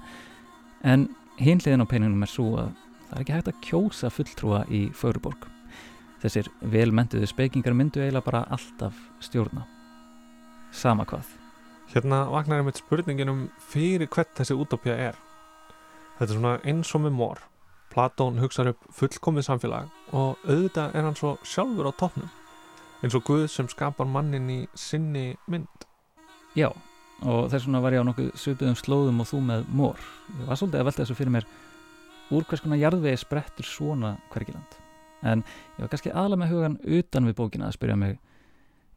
en 0.87 1.09
hinliðin 1.43 1.83
á 1.83 1.91
peningunum 1.91 2.23
er 2.23 2.31
svo 2.31 2.49
að 2.63 2.73
það 3.09 3.19
er 3.19 3.25
ekki 3.25 3.37
hægt 3.37 3.53
að 3.53 3.61
kjósa 3.67 4.15
fulltrúa 4.15 4.65
í 4.71 4.87
Föruborg. 4.95 5.51
Þessir 6.23 6.49
velmentuðu 6.73 7.29
spekingar 7.29 7.75
myndu 7.77 8.01
eiginlega 8.01 8.25
bara 8.25 8.45
alltaf 8.55 8.97
stjórna. 9.25 9.67
Sama 10.73 11.05
hvað. 11.09 11.29
Hérna 11.93 12.25
vaknar 12.33 12.63
ég 12.63 12.67
með 12.67 12.81
spurningin 12.81 13.31
um 13.33 13.43
fyrir 13.71 14.09
hvert 14.11 14.33
þessi 14.39 14.57
útópía 14.57 14.97
er. 15.11 15.19
Þetta 16.17 16.33
er 16.33 16.39
svona 16.39 16.55
eins 16.65 16.95
og 16.97 17.05
með 17.05 17.15
mór. 17.19 17.43
Platón 17.93 18.41
hugsaður 18.41 18.75
upp 18.75 18.89
fullkomið 18.97 19.47
samfélag 19.47 19.93
og 20.17 20.41
auðvitað 20.49 20.97
er 20.97 21.07
hann 21.07 21.17
svo 21.17 21.37
sjálfur 21.47 21.89
á 21.89 21.93
toppnum. 22.01 22.33
Eins 23.05 23.17
og 23.17 23.25
Guð 23.29 23.47
sem 23.53 23.69
skapar 23.71 24.09
mannin 24.09 24.49
í 24.51 24.59
sinni 24.77 25.37
mynd. 25.53 25.87
Já, 26.57 26.71
og 27.23 27.51
þess 27.53 27.69
vegna 27.69 27.85
var 27.85 27.97
ég 27.97 28.05
á 28.05 28.09
nokkuð 28.09 28.33
svipuðum 28.41 28.81
slóðum 28.81 29.23
og 29.23 29.31
þú 29.31 29.43
með 29.53 29.69
mór. 29.69 30.09
Ég 30.41 30.49
var 30.49 30.61
svolítið 30.61 30.83
að 30.83 30.91
velta 30.91 31.05
þessu 31.05 31.19
fyrir 31.21 31.37
mér 31.37 31.49
úr 32.35 32.49
hvers 32.49 32.65
konar 32.65 32.81
jarðvegi 32.81 33.23
sprettur 33.23 33.69
svona 33.69 34.17
hvergiland. 34.33 34.81
En 35.27 35.43
ég 35.77 35.83
var 35.83 35.93
kannski 35.93 36.15
aðla 36.15 36.39
með 36.41 36.55
hugan 36.55 36.79
utan 36.99 37.29
við 37.29 37.39
bókina 37.41 37.69
að 37.69 37.77
spyrja 37.79 37.99
mig 37.99 38.17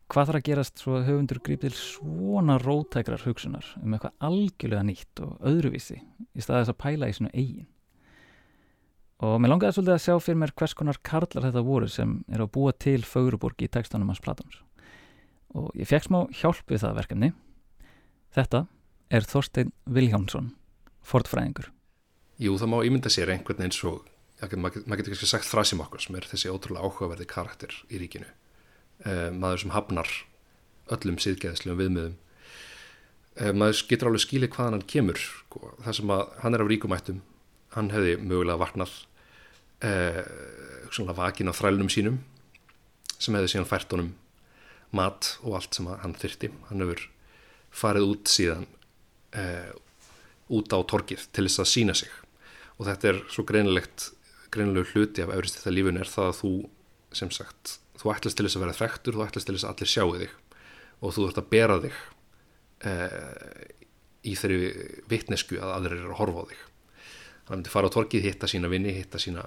hvað 0.09 0.29
þarf 0.29 0.39
að 0.39 0.47
gerast 0.47 0.81
svo 0.81 0.95
að 0.97 1.09
höfundur 1.09 1.39
grýp 1.45 1.63
til 1.63 1.73
svona 1.77 2.55
rótækrar 2.61 3.25
hugsunar 3.27 3.65
um 3.83 3.93
eitthvað 3.93 4.15
algjörlega 4.25 4.85
nýtt 4.87 5.21
og 5.25 5.35
öðruvísi 5.45 5.99
í 5.99 6.41
staðis 6.41 6.71
að 6.73 6.79
pæla 6.81 7.09
í 7.09 7.17
svona 7.17 7.33
eigin. 7.35 7.67
Og 9.19 9.35
mér 9.43 9.51
langaði 9.51 9.75
svolítið 9.75 9.95
að 9.97 10.03
sjá 10.05 10.23
fyrir 10.23 10.39
mér 10.39 10.53
hvers 10.55 10.73
konar 10.79 10.99
karlar 11.03 11.45
þetta 11.45 11.63
voru 11.67 11.89
sem 11.91 12.13
er 12.31 12.41
að 12.41 12.51
búa 12.55 12.71
til 12.71 13.01
Fögruborg 13.03 13.61
í 13.61 13.67
textanum 13.67 14.09
hans 14.09 14.21
Platons. 14.23 14.61
Og 15.53 15.73
ég 15.75 15.89
fekk 15.89 16.07
smá 16.07 16.21
hjálp 16.39 16.71
við 16.71 16.85
það 16.85 16.99
verkefni. 17.01 17.29
Þetta 18.37 18.63
er 19.11 19.27
Þorstein 19.27 19.73
Viljámsson, 19.89 20.53
fortfræðingur. 21.03 21.67
Jú, 22.39 22.55
það 22.61 22.71
má 22.71 22.77
ímynda 22.87 23.11
sér 23.11 23.33
einhvern 23.33 23.65
eins 23.65 23.81
og, 23.83 24.05
maður 24.39 25.01
getur 25.01 25.13
kannski 25.13 25.27
sagt 25.27 25.49
Thrasimakos 25.49 26.07
sem 26.07 26.15
er 26.15 26.27
þessi 26.29 26.51
ótrúlega 26.51 26.87
áhugaverði 26.87 27.27
karakter 27.27 27.73
í 27.91 27.99
ríkinu. 27.99 28.29
Uh, 29.03 29.29
maður 29.35 29.65
sem 29.65 29.73
hafnar 29.75 30.09
öllum 30.93 31.19
síðgeðslegum 31.21 31.79
viðmiðum 31.79 32.15
uh, 33.39 33.51
maður 33.55 33.83
getur 33.89 34.09
alveg 34.09 34.23
skilið 34.25 34.53
hvaðan 34.55 34.77
hann 34.77 34.87
kemur 34.89 35.19
sko. 35.21 35.73
það 35.83 35.97
sem 35.99 36.13
að 36.15 36.23
hann 36.43 36.57
er 36.57 36.63
af 36.63 36.71
ríkumættum 36.71 37.21
hann 37.75 37.91
hefði 37.93 38.15
mögulega 38.23 38.61
vaknað 38.63 38.95
uh, 39.85 40.23
svona 40.89 41.15
vakin 41.17 41.51
á 41.51 41.53
þrælunum 41.55 41.91
sínum 41.93 42.19
sem 43.17 43.35
hefði 43.35 43.53
síðan 43.53 43.69
fært 43.69 43.93
honum 43.95 44.13
mat 44.95 45.35
og 45.43 45.59
allt 45.59 45.77
sem 45.77 45.89
hann 45.89 46.17
þyrti 46.17 46.51
hann 46.71 46.85
hefur 46.85 47.05
farið 47.81 48.07
út 48.15 48.31
síðan 48.31 48.65
uh, 49.37 49.71
út 50.49 50.73
á 50.73 50.79
torkið 50.81 51.27
til 51.35 51.45
þess 51.45 51.63
að 51.63 51.71
sína 51.75 51.97
sig 51.97 52.13
og 52.79 52.87
þetta 52.87 53.11
er 53.11 53.21
svo 53.29 53.45
greinilegt 53.45 54.09
greinilegu 54.53 54.93
hluti 54.93 55.23
af 55.23 55.33
öðrist 55.35 55.59
þetta 55.59 55.75
lífun 55.75 56.01
er 56.01 56.09
það 56.09 56.31
að 56.31 56.37
þú 56.39 56.53
sem 57.19 57.31
sagt, 57.33 57.75
þú 57.99 58.13
ætlast 58.13 58.37
til 58.37 58.45
þess 58.45 58.57
að 58.57 58.63
vera 58.65 58.77
þrektur 58.77 59.17
þú 59.17 59.25
ætlast 59.25 59.49
til 59.49 59.55
þess 59.55 59.67
að 59.67 59.73
allir 59.73 59.91
sjáu 59.93 60.09
þig 60.19 60.33
og 60.99 61.13
þú 61.15 61.23
þurft 61.25 61.41
að 61.41 61.49
bera 61.53 61.77
þig 61.83 62.01
uh, 62.89 63.63
í 64.27 64.35
þeirri 64.35 64.73
vittnesku 65.09 65.59
að 65.59 65.73
aðrir 65.77 66.01
eru 66.01 66.13
að 66.13 66.19
horfa 66.19 66.43
á 66.43 66.49
þig. 66.49 66.61
Þannig 67.47 67.49
að 67.49 67.57
myndi 67.57 67.73
fara 67.73 67.89
á 67.89 67.95
torkið, 67.95 68.27
hitta 68.27 68.49
sína 68.51 68.71
vinni 68.71 68.93
hitta 68.93 69.21
sína 69.21 69.45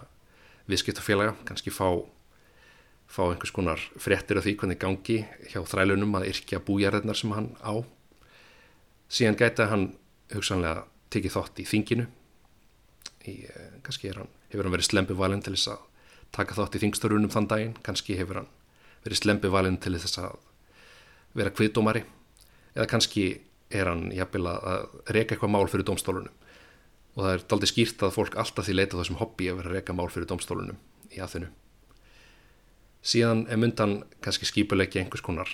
viðskiptafélaga 0.70 1.36
kannski 1.46 1.72
fá 1.74 1.86
fá 3.12 3.26
einhvers 3.26 3.52
konar 3.52 3.82
fréttir 4.00 4.38
af 4.40 4.46
því 4.46 4.54
hvernig 4.60 4.80
gangi 4.80 5.18
hjá 5.52 5.60
þrælunum 5.68 6.14
að 6.16 6.30
yrkja 6.30 6.62
bújarðarnar 6.64 7.18
sem 7.18 7.34
hann 7.36 7.50
á. 7.60 7.84
Síðan 9.12 9.36
gæti 9.36 9.68
hann 9.68 9.90
hugsanlega 10.32 10.86
tekið 11.12 11.34
þátt 11.34 11.60
í 11.60 11.66
þinginu 11.68 12.06
í, 13.28 13.34
eh, 13.44 13.74
kannski 13.84 14.14
hann, 14.16 14.30
hefur 14.52 14.68
hann 14.68 14.76
verið 14.76 14.90
slempi 14.90 15.16
valin 15.18 15.42
til 15.44 15.56
þess 15.56 15.72
að 15.74 15.86
taka 16.36 16.56
þátt 16.56 16.76
í 16.76 16.82
þingstörunum 16.84 17.32
þann 17.32 17.48
daginn? 17.50 17.76
Kannski 17.84 18.16
hefur 18.18 18.42
hann 18.42 18.50
verið 19.04 19.22
slempi 19.22 19.50
valin 19.52 19.80
til 19.82 19.96
þess 19.96 20.20
að 20.22 20.36
vera 21.36 21.54
kviðdómari? 21.56 22.04
Eða 22.76 22.88
kannski 22.92 23.26
er 23.72 23.88
hann 23.88 24.10
jafnvel 24.12 24.46
að 24.52 24.86
reyka 25.08 25.34
eitthvað 25.34 25.52
mál 25.54 25.66
fyrir 25.72 25.88
domstólunum 25.88 26.38
og 27.12 27.24
það 27.24 27.34
er 27.34 27.42
daldi 27.48 27.68
skýrt 27.68 28.04
að 28.06 28.14
fólk 28.14 28.36
alltaf 28.40 28.66
því 28.66 28.76
leita 28.76 28.98
þessum 28.98 29.18
hobby 29.20 29.50
að 29.50 29.58
vera 29.60 29.72
að 29.72 29.76
reyka 29.78 29.96
mál 29.96 30.08
fyrir 30.12 30.28
domstólunum 30.30 30.78
í 31.12 31.20
aðþinu 31.20 31.50
síðan 33.12 33.44
er 33.50 33.60
myndan 33.60 33.98
kannski 34.24 34.48
skipuleggi 34.48 35.02
einhvers 35.02 35.24
konar 35.24 35.50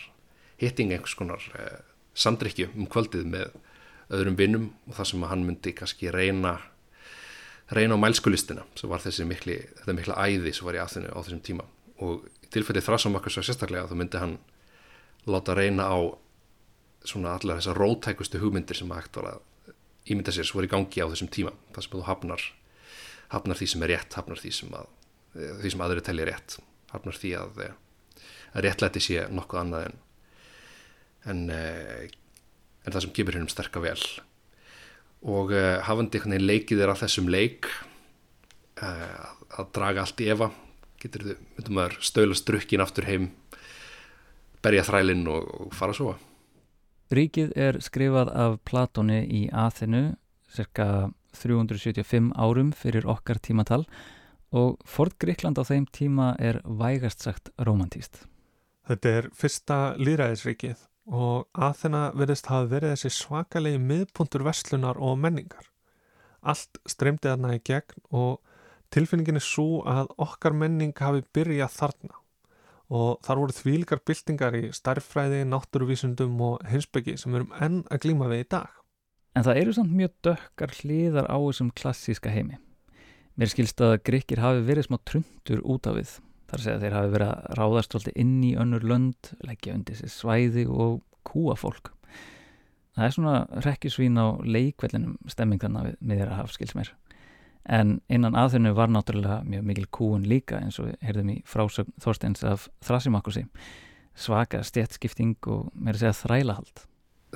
hitting 0.60 0.92
einhvers 0.92 1.16
konar 1.18 1.42
eh, 1.58 1.80
samdrykju 2.18 2.70
um 2.76 2.86
kvöldið 2.90 3.26
með 3.32 3.56
öðrum 4.14 4.38
vinnum 4.38 4.68
og 4.86 4.98
það 4.98 5.10
sem 5.12 5.26
hann 5.30 5.46
myndi 5.46 5.74
kannski 5.76 6.12
reyna 6.14 6.58
reyna 7.74 7.98
á 7.98 8.02
mælskulistina 8.02 8.64
sem 8.78 8.90
var 8.90 9.02
þessi 9.04 9.26
mikli, 9.28 9.58
þetta 9.80 9.96
mikla 9.96 10.20
æði 10.24 10.54
sem 10.56 10.68
var 10.68 10.78
í 10.78 10.82
aðþinu 10.82 11.12
á 11.12 11.18
þessum 11.20 11.42
tíma. 11.44 11.66
Og 12.04 12.24
í 12.44 12.50
tilfelli 12.54 12.82
þrásamakkar 12.84 13.34
svo 13.34 13.44
sérstaklega 13.44 13.90
þá 13.90 13.96
myndi 13.98 14.22
hann 14.22 14.38
láta 15.28 15.56
reyna 15.58 15.88
á 15.88 15.98
svona 17.08 17.36
allar 17.36 17.60
þessar 17.60 17.78
rótækustu 17.78 18.40
hugmyndir 18.42 18.78
sem 18.78 18.90
hægt 18.92 19.18
var 19.18 19.34
að 19.34 19.74
ímynda 20.08 20.32
sér 20.32 20.48
svo 20.48 20.62
er 20.62 20.68
í 20.68 20.72
gangi 20.72 21.04
á 21.04 21.10
þessum 21.10 21.30
tíma 21.32 21.52
það 21.74 21.84
sem 21.84 21.94
þú 21.94 22.06
hafnar 22.08 22.44
hafnar 23.28 23.58
því 23.60 23.68
sem 23.68 23.84
er 23.84 23.92
rétt, 23.92 24.16
hafnar 24.16 24.40
því 24.40 24.52
sem 24.56 24.74
að 24.74 24.88
því 25.60 25.72
sem 25.74 25.84
aðri 25.84 26.04
telli 26.04 26.26
rétt 26.26 26.56
hafnar 26.94 27.18
því 27.20 27.32
að, 27.36 27.60
að 28.56 28.64
réttlæti 28.64 29.02
sé 29.04 29.26
nokkuð 29.28 29.60
annað 29.62 29.88
en 29.90 29.98
en, 31.26 31.44
eh, 31.50 32.08
en 32.84 32.94
það 32.94 33.04
sem 33.04 33.14
gefur 33.16 33.38
hennum 33.38 33.52
sterka 33.52 33.82
vel 33.82 33.98
og 35.26 35.52
uh, 35.52 35.80
hafandi 35.86 36.18
einhvern 36.18 36.36
veginn 36.36 36.50
leikið 36.50 36.84
er 36.84 36.92
að 36.92 37.02
þessum 37.02 37.28
leik 37.32 37.68
uh, 38.82 39.26
að 39.58 39.72
draga 39.74 40.04
allt 40.04 40.22
í 40.22 40.30
efa 40.30 40.50
getur 41.02 41.26
þau, 41.26 41.36
myndum 41.56 41.78
maður 41.78 41.98
stöðlast 42.10 42.48
drukkin 42.48 42.82
aftur 42.84 43.08
heim 43.08 43.30
berja 44.62 44.86
þrælinn 44.86 45.26
og, 45.30 45.46
og 45.66 45.76
fara 45.76 45.94
að 45.94 46.00
sofa 46.02 46.18
Ríkið 47.08 47.54
er 47.56 47.78
skrifað 47.80 48.28
af 48.36 48.58
Platoni 48.68 49.22
í 49.24 49.46
Aþenu 49.48 50.10
cirka 50.52 51.08
375 51.38 52.34
árum 52.36 52.72
fyrir 52.76 53.06
okkar 53.08 53.40
tímatal 53.40 53.86
og 54.52 54.76
Ford 54.84 55.16
Gríkland 55.20 55.56
á 55.60 55.64
þeim 55.64 55.86
tíma 55.92 56.34
er 56.40 56.60
vægast 56.64 57.24
sagt 57.24 57.48
romantíst. 57.56 58.26
Þetta 58.88 59.08
er 59.20 59.30
fyrsta 59.36 59.78
líðræðisríkið 60.00 60.84
og 61.08 61.48
Aþena 61.56 62.10
verðist 62.16 62.50
hafa 62.52 62.68
verið 62.68 62.94
þessi 62.94 63.10
svakalegi 63.16 63.80
miðpuntur 63.80 64.44
verslunar 64.44 65.00
og 65.00 65.16
menningar. 65.20 65.64
Allt 66.44 66.78
streymdi 66.88 67.30
þarna 67.30 67.56
í 67.56 67.62
gegn 67.64 68.04
og 68.14 68.38
tilfinningin 68.94 69.40
er 69.40 69.44
svo 69.44 69.82
að 69.88 70.12
okkar 70.20 70.56
menning 70.56 70.94
hafi 71.00 71.24
byrjað 71.34 71.74
þarna 71.74 72.20
og 72.88 73.18
þar 73.24 73.40
voru 73.42 73.56
þvílikar 73.56 74.00
byltingar 74.08 74.54
í 74.56 74.68
starffræði, 74.72 75.42
náttúruvísundum 75.48 76.38
og 76.44 76.62
hinsbyggi 76.68 77.18
sem 77.20 77.34
við 77.34 77.42
erum 77.42 77.58
enn 77.60 77.82
að 77.92 78.04
glíma 78.04 78.30
við 78.30 78.46
í 78.46 78.48
dag. 78.54 78.70
En 79.36 79.44
það 79.44 79.60
eru 79.60 79.74
samt 79.76 79.92
mjög 79.92 80.14
dökkar 80.24 80.72
hliðar 80.80 81.28
á 81.28 81.36
þessum 81.36 81.68
klassíska 81.76 82.32
heimi. 82.32 82.56
Mér 83.38 83.52
skilst 83.52 83.82
að 83.84 84.00
gríkir 84.08 84.40
hafi 84.42 84.64
verið 84.66 84.88
smá 84.88 84.98
trundur 85.04 85.60
út 85.68 85.86
af 85.86 85.98
við. 86.00 86.14
Þar 86.48 86.64
segja 86.64 86.82
þeir 86.82 86.96
hafi 86.96 87.12
verið 87.12 87.32
að 87.34 87.58
ráðast 87.58 87.98
alltaf 87.98 88.16
inn 88.16 88.38
í 88.46 88.54
önnur 88.56 88.86
lönd, 88.88 89.32
leggja 89.44 89.76
undir 89.76 89.98
sér 89.98 90.12
svæði 90.12 90.64
og 90.68 91.02
kúa 91.28 91.58
fólk. 91.60 91.92
Það 92.96 93.04
er 93.04 93.14
svona 93.14 93.34
rekkjusvín 93.66 94.16
á 94.18 94.26
leikvellinum 94.42 95.18
stemming 95.28 95.60
þannig 95.62 95.92
að 95.92 96.00
við 96.00 96.24
að 96.24 96.38
hafa 96.40 96.56
skils 96.56 96.74
mér 96.78 96.94
en 97.68 97.98
innan 98.08 98.36
aðþunni 98.38 98.72
var 98.76 98.88
náttúrulega 98.92 99.42
mjög 99.44 99.64
mikil 99.68 99.86
kúun 99.92 100.24
líka 100.28 100.60
eins 100.62 100.78
og 100.80 100.88
við 100.88 101.02
heyrðum 101.04 101.32
í 101.34 101.38
frásögn 101.48 101.92
Þorsteins 102.00 102.44
af 102.48 102.68
Þrasimakkusi 102.84 103.44
svaka 104.18 104.62
stjætskipting 104.66 105.36
og 105.46 105.68
að 105.84 106.00
segja 106.00 106.16
þrælahald. 106.16 106.84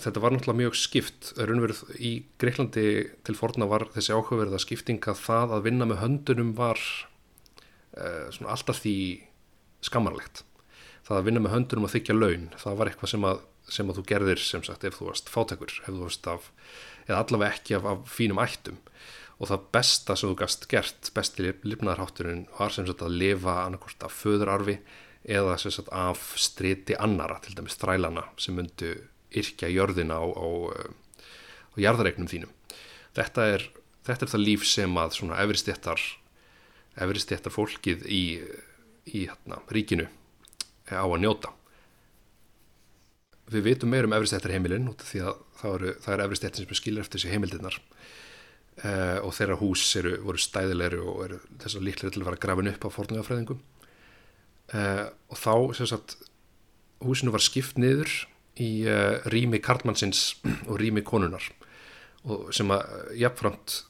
Þetta 0.00 0.22
var 0.24 0.32
náttúrulega 0.32 0.60
mjög 0.62 0.78
skipt. 0.80 1.32
Raunverð 1.36 1.82
í 2.00 2.12
Greiklandi 2.40 2.86
til 3.26 3.36
forna 3.36 3.68
var 3.68 3.84
þessi 3.92 4.16
áhugaverða 4.16 4.60
skipting 4.62 5.04
að 5.04 5.20
það 5.20 5.56
að 5.58 5.66
vinna 5.68 5.88
með 5.90 6.00
höndunum 6.00 6.54
var 6.56 6.80
svona 7.92 8.54
alltaf 8.54 8.80
því 8.82 8.96
skammarlegt 9.84 10.44
það 11.06 11.18
að 11.18 11.26
vinna 11.28 11.42
með 11.42 11.54
höndunum 11.56 11.88
og 11.88 11.92
þykja 11.92 12.16
laun 12.16 12.46
það 12.60 12.78
var 12.78 12.90
eitthvað 12.90 13.12
sem 13.12 13.26
að, 13.28 13.42
sem 13.76 13.90
að 13.90 13.98
þú 13.98 14.06
gerðir 14.12 14.42
sem 14.42 14.64
sagt 14.66 14.86
ef 14.86 14.96
þú 14.98 15.10
varst 15.10 15.32
fátekur 15.32 15.74
ef 15.82 15.90
þú 15.90 16.00
varst 16.04 16.28
af, 16.30 16.48
eða 17.08 17.20
allavega 17.24 17.58
ekki 17.58 17.76
af, 17.78 17.88
af 17.92 18.14
fínum 18.14 18.42
ættum 18.42 18.78
og 19.42 19.50
það 19.50 19.64
besta 19.74 20.16
sem 20.16 20.30
þú 20.30 20.38
gast 20.38 20.68
gert, 20.70 21.10
besti 21.16 21.48
lifnaðarhátturinn 21.66 22.44
var 22.58 22.74
sem 22.74 22.86
sagt 22.86 23.02
að 23.02 23.16
lifa 23.18 23.56
annarkort 23.64 24.06
af 24.06 24.14
föðurarfi 24.14 24.78
eða 25.22 25.56
sem 25.58 25.74
sagt 25.74 25.90
af 25.94 26.22
striti 26.38 26.94
annara, 26.98 27.40
til 27.42 27.56
dæmis 27.58 27.78
þrælana 27.78 28.28
sem 28.40 28.54
myndu 28.58 28.94
yrkja 29.34 29.70
jörðina 29.72 30.18
á, 30.18 30.26
á, 30.30 30.46
á 31.74 31.76
jarðaregnum 31.80 32.30
þínum. 32.30 32.50
Þetta 33.16 33.46
er, 33.56 33.66
þetta 34.06 34.26
er 34.26 34.32
það 34.34 34.44
líf 34.46 34.66
sem 34.68 34.98
að 34.98 35.16
svona 35.18 35.38
efristéttar 36.92 37.52
efristéttar 37.52 37.54
fólkið 37.54 38.06
í, 38.06 38.22
í 39.08 39.24
hérna, 39.26 39.60
ríkinu 39.72 40.08
á 40.92 41.04
að 41.04 41.20
njóta. 41.22 41.52
Við 43.52 43.66
veitum 43.68 43.92
meir 43.92 44.08
um 44.08 44.14
efristéttar 44.16 44.52
heimilin 44.54 44.90
út 44.90 45.02
af 45.04 45.12
því 45.12 45.22
að 45.26 45.38
það 45.60 45.76
eru, 45.76 45.94
er 46.14 46.24
efristéttin 46.26 46.66
sem 46.66 46.78
skilur 46.78 47.04
eftir 47.04 47.20
þessi 47.20 47.32
heimildirnar 47.32 47.78
uh, 48.84 49.18
og 49.24 49.32
þeirra 49.36 49.58
hús 49.60 49.84
eru, 50.00 50.16
voru 50.24 50.40
stæðilegri 50.40 51.00
og 51.02 51.22
eru 51.26 51.40
þess 51.62 51.78
að 51.78 51.86
líklega 51.88 52.14
til 52.14 52.22
að 52.22 52.28
fara 52.30 52.42
grafin 52.44 52.72
upp 52.72 52.86
á 52.88 52.96
fornugafræðingum 52.96 53.62
uh, 53.62 54.76
eh, 54.78 55.06
og 55.28 55.40
þá 55.40 55.54
sem 55.78 55.90
sagt 55.90 56.16
húsinu 57.02 57.34
var 57.34 57.44
skipt 57.44 57.80
niður 57.80 58.12
í 58.60 58.70
uh, 58.88 59.20
rými 59.32 59.60
karlmannsins 59.64 60.38
og 60.68 60.78
rými 60.80 61.04
konunar 61.04 61.44
og 62.22 62.52
sem 62.54 62.70
að 62.70 63.16
jafnframt 63.18 63.82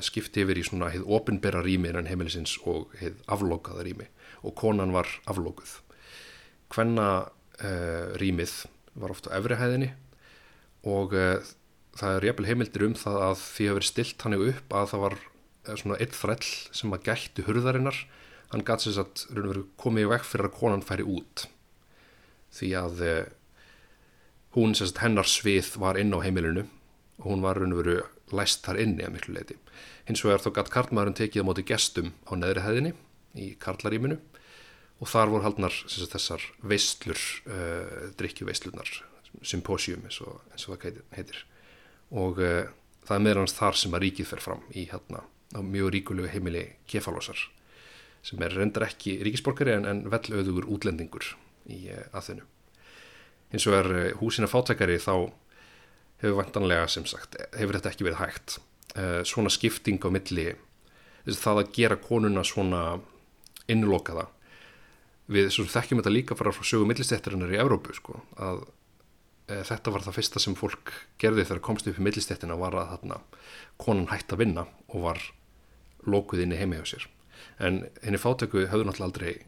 skipti 0.00 0.40
yfir 0.40 0.56
í 0.56 0.62
svona 0.64 0.88
heið 0.88 1.02
opinbera 1.04 1.60
rými 1.60 1.90
innan 1.90 2.06
heimilisins 2.08 2.54
og 2.64 2.94
heið 2.96 3.18
aflókaða 3.28 3.84
rými. 3.84 4.06
Og 4.40 4.54
konan 4.56 4.94
var 4.94 5.08
aflókuð 5.28 5.74
hvenna 6.72 7.28
rýmið 8.16 8.54
var 8.96 9.12
ofta 9.12 9.34
á 9.34 9.36
efrihæðinni 9.36 9.90
og 10.88 11.12
það 11.98 12.16
er 12.16 12.26
jæfnvel 12.28 12.48
heimildir 12.48 12.86
um 12.86 12.96
það 12.98 13.18
að 13.26 13.36
því 13.42 13.66
að 13.66 13.76
verið 13.78 13.90
stilt 13.90 14.24
hann 14.24 14.36
upp 14.38 14.74
að 14.76 14.88
það 14.92 15.04
var 15.04 15.16
eh, 15.18 15.76
svona 15.82 15.98
eitt 16.00 16.16
þræll 16.16 16.50
sem 16.80 16.94
að 16.94 17.04
gættu 17.08 17.46
hurðarinnar. 17.46 17.98
Hann 18.50 18.64
gæti 18.66 18.90
þess 18.90 19.02
að 19.02 19.64
komið 19.80 20.06
í 20.06 20.10
vekk 20.10 20.26
fyrir 20.26 20.48
að 20.48 20.56
konan 20.58 20.86
færi 20.86 21.06
út. 21.06 21.46
Því 22.54 22.70
að 22.80 23.02
eh, 23.06 23.32
hún 24.56 24.74
sérst 24.78 25.02
hennar 25.02 25.28
svið 25.28 25.74
var 25.82 26.00
inn 26.00 26.14
á 26.14 26.18
heimilinu 26.24 26.66
og 27.20 27.28
hún 27.28 27.44
var 27.44 27.60
raun 27.60 27.76
og 27.76 27.82
veru 27.82 27.98
læst 28.36 28.64
þar 28.66 28.80
inni 28.84 29.06
að 29.06 29.14
miklu 29.16 29.36
leiti 29.36 29.56
hins 30.08 30.24
vegar 30.24 30.42
þá 30.42 30.50
gæti 30.58 30.74
karlmaðurinn 30.74 31.18
tekið 31.20 31.44
á 31.44 31.48
móti 31.48 31.66
gestum 31.66 32.12
á 32.26 32.32
neðri 32.38 32.64
hæðinni 32.64 32.92
í 33.38 33.52
karlaríminu 33.62 34.18
og 35.00 35.08
þar 35.08 35.32
voru 35.32 35.46
haldnar 35.46 35.76
sagt, 35.86 36.12
þessar 36.12 36.44
veistlur 36.66 37.20
uh, 37.46 37.54
eh, 37.54 38.10
drikkjuveistlunar 38.20 38.90
symposium 39.46 40.04
eins 40.08 40.20
og, 40.24 40.40
eins 40.52 40.66
og 40.66 40.76
það 40.76 41.00
heitir 41.16 41.44
og 42.10 42.40
uh, 42.42 42.66
það 43.06 43.16
er 43.16 43.26
meðrans 43.28 43.56
þar 43.56 43.78
sem 43.78 43.94
að 43.96 44.06
ríkið 44.06 44.30
fer 44.32 44.44
fram 44.44 44.64
í 44.74 44.86
hérna 44.90 45.24
á 45.56 45.60
mjög 45.66 45.94
ríkulegu 45.96 46.30
heimili 46.30 46.66
kefalósar 46.90 47.48
sem 48.26 48.42
er 48.44 48.54
reyndar 48.54 48.88
ekki 48.90 49.18
ríkisborgari 49.24 49.78
en, 49.78 49.86
en 49.88 50.02
vellauður 50.12 50.68
útlendingur 50.68 51.34
í 51.70 51.86
uh. 51.90 52.42
Eins 53.50 53.66
og 53.66 53.74
er 53.74 53.88
uh, 53.90 54.02
húsina 54.20 54.50
fátækari 54.50 55.00
þá 55.02 55.30
hefur 56.20 56.40
vantanlega 56.40 56.88
sem 56.90 57.06
sagt, 57.08 57.38
hefur 57.56 57.78
þetta 57.78 57.92
ekki 57.92 58.06
verið 58.08 58.20
hægt. 58.22 58.58
Uh, 58.90 59.20
svona 59.28 59.52
skipting 59.52 60.02
á 60.02 60.10
milli 60.10 60.50
það 61.28 61.62
að 61.62 61.72
gera 61.76 61.96
konuna 62.00 62.44
svona 62.46 62.82
innlokaða. 63.70 64.26
Við 65.30 65.50
svo 65.54 65.66
þekkjum 65.70 66.00
þetta 66.00 66.12
líka 66.12 66.36
frá 66.38 66.50
sögu 66.50 66.86
millistéttarinnar 66.88 67.52
í 67.54 67.60
Evrópu 67.60 67.94
sko, 67.94 68.16
að 68.34 68.64
e, 69.46 69.60
þetta 69.68 69.92
var 69.94 70.02
það 70.02 70.16
fyrsta 70.16 70.42
sem 70.42 70.56
fólk 70.58 70.90
gerði 71.22 71.44
þegar 71.46 71.62
komst 71.68 71.86
upp 71.86 72.00
í 72.00 72.06
millistéttina 72.06 72.56
var 72.58 72.74
að 72.74 72.96
þarna 72.96 73.20
konan 73.78 74.08
hætti 74.10 74.34
að 74.34 74.42
vinna 74.42 74.66
og 74.88 75.04
var 75.04 75.22
lókuð 76.02 76.42
inn 76.42 76.56
í 76.56 76.58
heimi 76.58 76.80
á 76.82 76.84
sér. 76.88 77.06
En 77.62 77.84
henni 78.02 78.18
fátöku 78.18 78.66
höfðu 78.66 78.88
náttúrulega 78.88 79.06
aldrei 79.06 79.46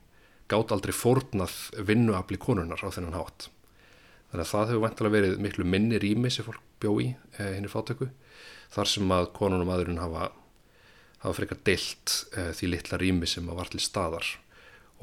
gátt 0.53 0.75
aldrei 0.75 0.95
fórnað 0.95 1.57
vinnuafli 1.89 2.39
konunar 2.39 2.83
á 2.85 2.89
þennan 2.93 3.19
hátt 3.19 3.49
þannig 4.33 4.47
að 4.47 4.53
það 4.53 4.71
hefur 4.71 4.85
vantilega 4.87 5.17
verið 5.19 5.43
miklu 5.45 5.67
minni 5.69 5.99
rými 6.01 6.31
sem 6.33 6.47
fólk 6.47 6.63
bjó 6.81 6.95
í 7.05 7.11
e, 7.13 7.43
henni 7.43 7.69
fátöku 7.71 8.09
þar 8.73 8.89
sem 8.89 9.13
að 9.13 9.29
konun 9.37 9.61
og 9.61 9.69
maðurinn 9.69 10.01
hafa, 10.01 10.31
hafa 11.21 11.37
frekar 11.37 11.61
deilt 11.69 12.15
e, 12.33 12.49
því 12.57 12.73
litla 12.73 13.01
rými 13.03 13.29
sem 13.29 13.51
var 13.53 13.69
til 13.69 13.83
staðar. 13.85 14.25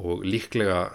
Og 0.02 0.26
líklega 0.26 0.88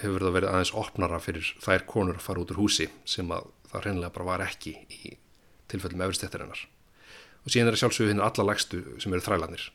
hefur 0.00 0.24
það 0.24 0.34
verið 0.38 0.52
aðeins 0.52 0.74
opnara 0.80 1.20
fyrir 1.22 1.52
þær 1.64 1.84
konur 1.88 2.18
að 2.18 2.24
fara 2.24 2.42
út 2.42 2.52
úr 2.54 2.62
húsi 2.62 2.88
sem 3.08 3.28
að 3.34 3.50
það 3.68 3.84
reynilega 3.84 4.14
bara 4.16 4.28
var 4.32 4.44
ekki 4.46 4.74
í 4.88 5.14
tilfellum 5.68 6.04
efristettirinnar 6.06 6.64
og 7.44 7.52
síðan 7.52 7.70
er 7.70 7.76
það 7.76 7.82
sjálfsögur 7.84 8.12
hinn 8.12 8.24
alla 8.24 8.46
lagstu 8.48 8.80
sem 9.02 9.14
eru 9.14 9.24
þrælanir 9.24 9.66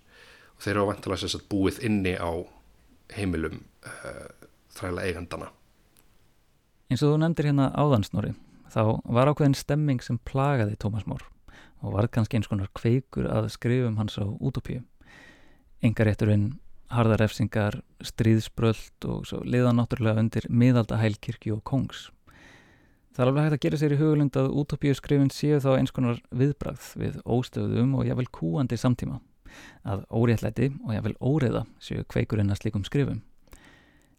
og 0.58 0.66
þeir 0.66 0.76
eru 0.76 0.88
vantilega 0.90 1.30
að 1.30 1.46
búið 1.52 1.82
inni 1.88 2.16
á 2.18 2.32
heimilum 3.14 3.60
uh, 3.86 4.30
þræla 4.74 5.06
eigandana 5.08 5.52
eins 6.94 7.04
og 7.04 7.14
þú 7.14 7.22
nefndir 7.24 7.50
hérna 7.50 7.70
áðansnóri 7.74 8.34
þá 8.74 8.82
var 9.04 9.32
ákveðin 9.32 9.58
stemming 9.58 10.04
sem 10.06 10.20
plagaði 10.30 10.80
Tómas 10.80 11.08
Mór 11.10 11.26
og 11.84 11.98
var 11.98 12.08
kannski 12.14 12.40
eins 12.40 12.50
konar 12.50 12.72
kveikur 12.78 13.28
að 13.28 13.52
skrifum 13.54 13.98
hans 14.00 14.20
á 14.22 14.26
útópíu 14.26 14.84
engarétturinn 15.84 16.54
harðarefsingar, 16.94 17.80
stríðsbröld 18.04 19.08
og 19.10 19.26
svo 19.28 19.42
liða 19.46 19.74
náttúrulega 19.76 20.22
undir 20.22 20.48
miðalda 20.50 21.00
hælkirkju 21.02 21.58
og 21.58 21.64
kongs. 21.68 22.08
Það 23.14 23.24
er 23.24 23.30
alveg 23.30 23.46
hægt 23.46 23.58
að 23.58 23.64
gera 23.66 23.80
sér 23.82 23.94
í 23.94 24.00
hugulund 24.00 24.40
að 24.40 24.54
útópíu 24.62 24.96
skrifin 24.98 25.34
séu 25.34 25.60
þá 25.62 25.70
eins 25.76 25.94
konar 25.94 26.22
viðbragð 26.34 26.88
við 27.02 27.20
óstöðum 27.26 27.94
og 28.00 28.08
jável 28.10 28.30
kúandi 28.34 28.80
samtíma, 28.80 29.20
að 29.86 30.06
óréttlæti 30.10 30.72
og 30.82 30.96
jável 30.96 31.14
óreða 31.22 31.66
séu 31.82 32.06
kveikurinn 32.10 32.54
að 32.54 32.64
slíkum 32.64 32.86
skrifum. 32.88 33.22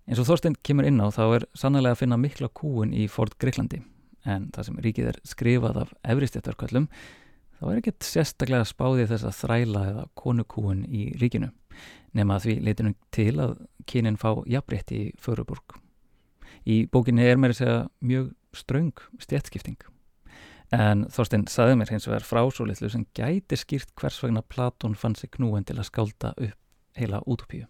Eins 0.04 0.20
og 0.20 0.28
Þorstein 0.28 0.56
kemur 0.66 0.84
inn 0.88 1.00
á 1.00 1.08
þá 1.08 1.24
er 1.24 1.44
sannlega 1.56 1.96
að 1.96 2.02
finna 2.02 2.20
mikla 2.20 2.50
kúun 2.52 2.92
í 2.92 3.06
Ford 3.08 3.36
Greiklandi, 3.40 3.80
en 4.28 4.50
það 4.52 4.68
sem 4.68 4.80
ríkið 4.84 5.12
er 5.14 5.20
skrifað 5.24 5.80
af 5.84 5.94
efristjættarkvöllum, 6.02 6.90
þá 7.60 7.64
er 7.70 7.80
ekkert 7.80 8.04
sérstaklega 8.04 8.68
spáðið 8.68 9.14
þess 9.14 9.28
að 9.30 9.38
þræla 9.40 9.84
eða 9.92 10.04
konukúun 10.20 10.84
í 10.84 11.06
ríkinu 11.20 11.52
nema 12.14 12.38
því 12.42 12.58
leitunum 12.62 12.94
til 13.14 13.32
að 13.42 13.56
kynin 13.90 14.20
fá 14.20 14.30
jafnrétti 14.50 15.00
í 15.00 15.10
Föruburg. 15.20 15.76
Í 16.64 16.84
bókinni 16.90 17.26
er 17.26 17.40
mér 17.40 17.54
að 17.54 17.60
segja 17.60 17.80
mjög 18.04 18.30
ströng 18.56 19.04
stjætskipting. 19.20 19.80
En 20.74 21.04
Þorstein 21.12 21.46
saði 21.50 21.76
mér 21.78 21.92
hins 21.92 22.08
vegar 22.08 22.26
frá 22.26 22.42
svo 22.48 22.66
litlu 22.68 22.88
sem 22.90 23.04
gæti 23.16 23.58
skýrt 23.60 23.92
hvers 24.00 24.22
vegna 24.22 24.42
Platón 24.42 24.96
fann 24.98 25.18
sig 25.18 25.34
knúin 25.34 25.66
til 25.66 25.78
að 25.78 25.90
skálda 25.90 26.34
upp 26.38 26.58
heila 26.98 27.20
útopíu. 27.26 27.66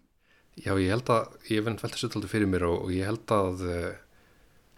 Já, 0.54 0.72
ég 0.78 0.92
held 0.92 1.10
að, 1.10 1.34
ég 1.50 1.58
hef 1.58 1.82
veltið 1.82 2.00
svolítið 2.04 2.30
fyrir 2.30 2.50
mér 2.50 2.66
og, 2.68 2.84
og 2.86 2.94
ég 2.94 3.08
held 3.08 3.34
að 3.34 3.64
uh, 3.66 3.88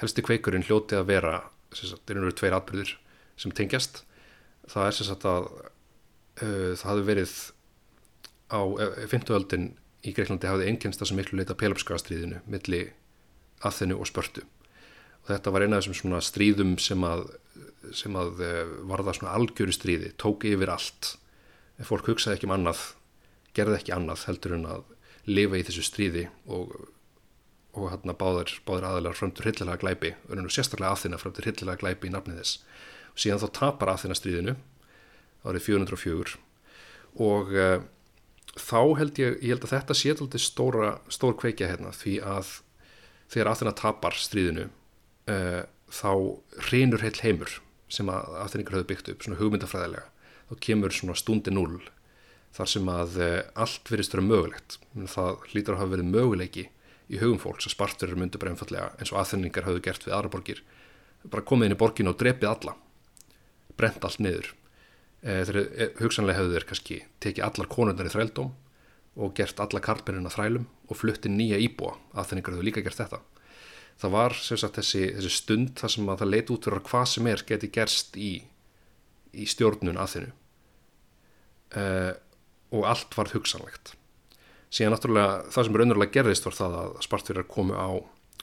helsti 0.01 0.25
kveikurinn 0.25 0.65
hljóti 0.65 0.97
að 0.97 1.11
vera, 1.11 1.35
það 1.77 2.15
eru 2.17 2.33
tveir 2.33 2.57
atbyrðir 2.57 2.95
sem 3.37 3.53
tengjast. 3.53 4.05
Það 4.73 4.89
er 4.89 4.97
sem 4.97 5.09
sagt 5.11 5.27
að 5.29 5.51
uh, 5.53 6.73
það 6.73 6.87
hafi 6.89 7.07
verið 7.11 7.37
á 8.47 8.61
50. 9.11 9.35
öldin 9.37 9.71
í 10.07 10.13
Greiklandi 10.15 10.49
hafði 10.49 10.71
einkennst 10.71 11.03
það 11.03 11.11
sem 11.11 11.19
miklu 11.21 11.41
leita 11.41 11.57
pelopskastriðinu 11.59 12.43
milli 12.51 12.83
aðþennu 13.67 13.99
og 13.99 14.09
spörtu 14.09 14.45
og 15.25 15.33
þetta 15.33 15.53
var 15.55 15.65
eina 15.65 15.79
af 15.79 15.85
þessum 15.85 15.99
svona 15.99 16.21
stríðum 16.23 16.77
sem 16.83 17.03
að, 17.07 17.25
sem 17.97 18.15
að 18.19 18.43
eh, 18.47 18.75
varða 18.87 19.17
svona 19.17 19.35
algjöru 19.35 19.75
stríði, 19.75 20.13
tók 20.21 20.47
yfir 20.47 20.71
allt 20.71 21.17
fólk 21.87 22.13
hugsaði 22.13 22.39
ekki 22.39 22.49
um 22.49 22.55
annað 22.57 22.85
gerði 23.57 23.81
ekki 23.81 23.95
annað 23.97 24.27
heldur 24.29 24.55
en 24.57 24.69
að 24.77 24.85
lifa 25.27 25.59
í 25.59 25.65
þessu 25.67 25.85
stríði 25.87 26.27
og, 26.47 26.75
og 27.77 27.91
hérna 27.93 28.15
báðar, 28.19 28.53
báðar 28.67 28.89
aðalega 28.93 29.19
framtur 29.19 29.49
hillilega 29.49 29.83
glæpi, 29.83 30.15
og 30.31 30.55
sérstaklega 30.55 30.93
aðþenna 30.95 31.21
framtur 31.23 31.49
hillilega 31.49 31.83
glæpi 31.83 32.11
í 32.11 32.15
nafnið 32.15 32.41
þess. 32.43 32.61
Síðan 33.17 33.43
þá 33.43 33.49
tapar 33.59 33.93
aðþenna 33.95 34.19
stríðinu 34.19 34.57
árið 35.47 35.69
404 35.71 36.39
og 37.27 37.53
þá 38.57 38.81
held 38.99 39.19
ég, 39.21 39.37
ég 39.43 39.55
held 39.55 39.67
að 39.67 39.75
þetta 39.75 39.97
sé 39.97 40.13
alltaf 40.13 40.43
stóra, 40.43 40.91
stór 41.13 41.37
kveikja 41.39 41.69
hérna 41.71 41.93
því 41.95 42.19
að 42.25 42.53
þegar 43.33 43.53
Aþena 43.53 43.75
tapar 43.77 44.17
stríðinu 44.19 44.69
uh, 44.69 45.63
þá 45.93 46.11
reynur 46.71 47.05
heil 47.05 47.17
heimur 47.23 47.59
sem 47.93 48.09
að 48.11 48.39
Aþeningar 48.43 48.79
höfðu 48.79 48.89
byggt 48.91 49.11
upp, 49.13 49.25
svona 49.25 49.39
hugmyndafræðilega. 49.41 50.09
Þá 50.47 50.55
kemur 50.63 50.95
svona 50.95 51.19
stundi 51.19 51.53
null 51.55 51.81
þar 52.57 52.71
sem 52.73 52.89
að 52.89 53.19
uh, 53.21 53.43
allt 53.65 53.91
verist 53.93 54.15
vera 54.15 54.25
mögulegt. 54.25 54.79
Það 54.95 55.45
hlýtar 55.51 55.77
að 55.77 55.83
hafa 55.83 55.95
verið 55.97 56.13
möguleiki 56.15 56.69
í 57.07 57.21
hugum 57.21 57.39
fólks 57.43 57.69
að 57.69 57.77
sparturir 57.77 58.19
myndu 58.19 58.41
bara 58.43 58.55
einfallega 58.55 58.93
eins 58.99 59.13
og 59.13 59.21
Aþeningar 59.21 59.67
höfðu 59.67 59.83
gert 59.85 60.07
við 60.07 60.17
aðra 60.17 60.33
borgir 60.33 60.63
bara 61.31 61.45
komið 61.47 61.69
inn 61.69 61.77
í 61.77 61.81
borginu 61.81 62.13
og 62.13 62.21
drepið 62.21 62.51
alla. 62.51 62.77
Brent 63.77 64.05
allt 64.07 64.23
niður. 64.23 64.53
Eh, 65.23 65.43
þeir 65.49 65.59
eh, 65.65 65.93
hugsanlega 66.01 66.41
hefðu 66.41 66.57
þeir 66.57 66.69
kannski 66.71 66.99
tekið 67.25 67.47
allar 67.49 67.71
konundar 67.73 68.09
í 68.09 68.13
þrældóm 68.13 68.53
og 69.17 69.33
gert 69.37 69.61
alla 69.63 69.83
karpinina 69.83 70.33
þrælum 70.33 70.67
og 70.87 71.01
flutti 71.01 71.33
nýja 71.33 71.61
íbúa. 71.63 71.97
Að 72.15 72.33
þenningar 72.33 72.57
hefðu 72.57 72.69
líka 72.69 72.85
gert 72.85 73.01
þetta. 73.01 73.23
Það 73.97 74.13
var 74.13 74.37
sagt, 74.37 74.77
þessi, 74.77 75.07
þessi 75.17 75.33
stund 75.33 75.73
þar 75.81 75.95
sem 75.95 76.11
að 76.13 76.23
það 76.23 76.33
leiti 76.35 76.53
út 76.53 76.67
fyrir 76.69 76.83
að 76.83 76.91
hvað 76.91 77.07
sem 77.15 77.31
er 77.31 77.45
geti 77.49 77.71
gerst 77.73 78.19
í, 78.21 78.33
í 79.33 79.47
stjórnun 79.49 80.01
að 80.01 80.13
þennu 80.13 80.35
eh, 81.81 82.13
og 82.77 82.89
allt 82.91 83.17
var 83.17 83.33
hugsanlegt. 83.33 83.95
Síðan 84.73 84.97
náttúrulega 84.97 85.47
það 85.55 85.69
sem 85.69 85.79
raunverulega 85.81 86.15
gerðist 86.19 86.47
var 86.49 86.57
það 86.57 86.77
að 86.81 86.97
spartverjar 87.07 87.49
komu 87.49 87.77
á 87.79 87.89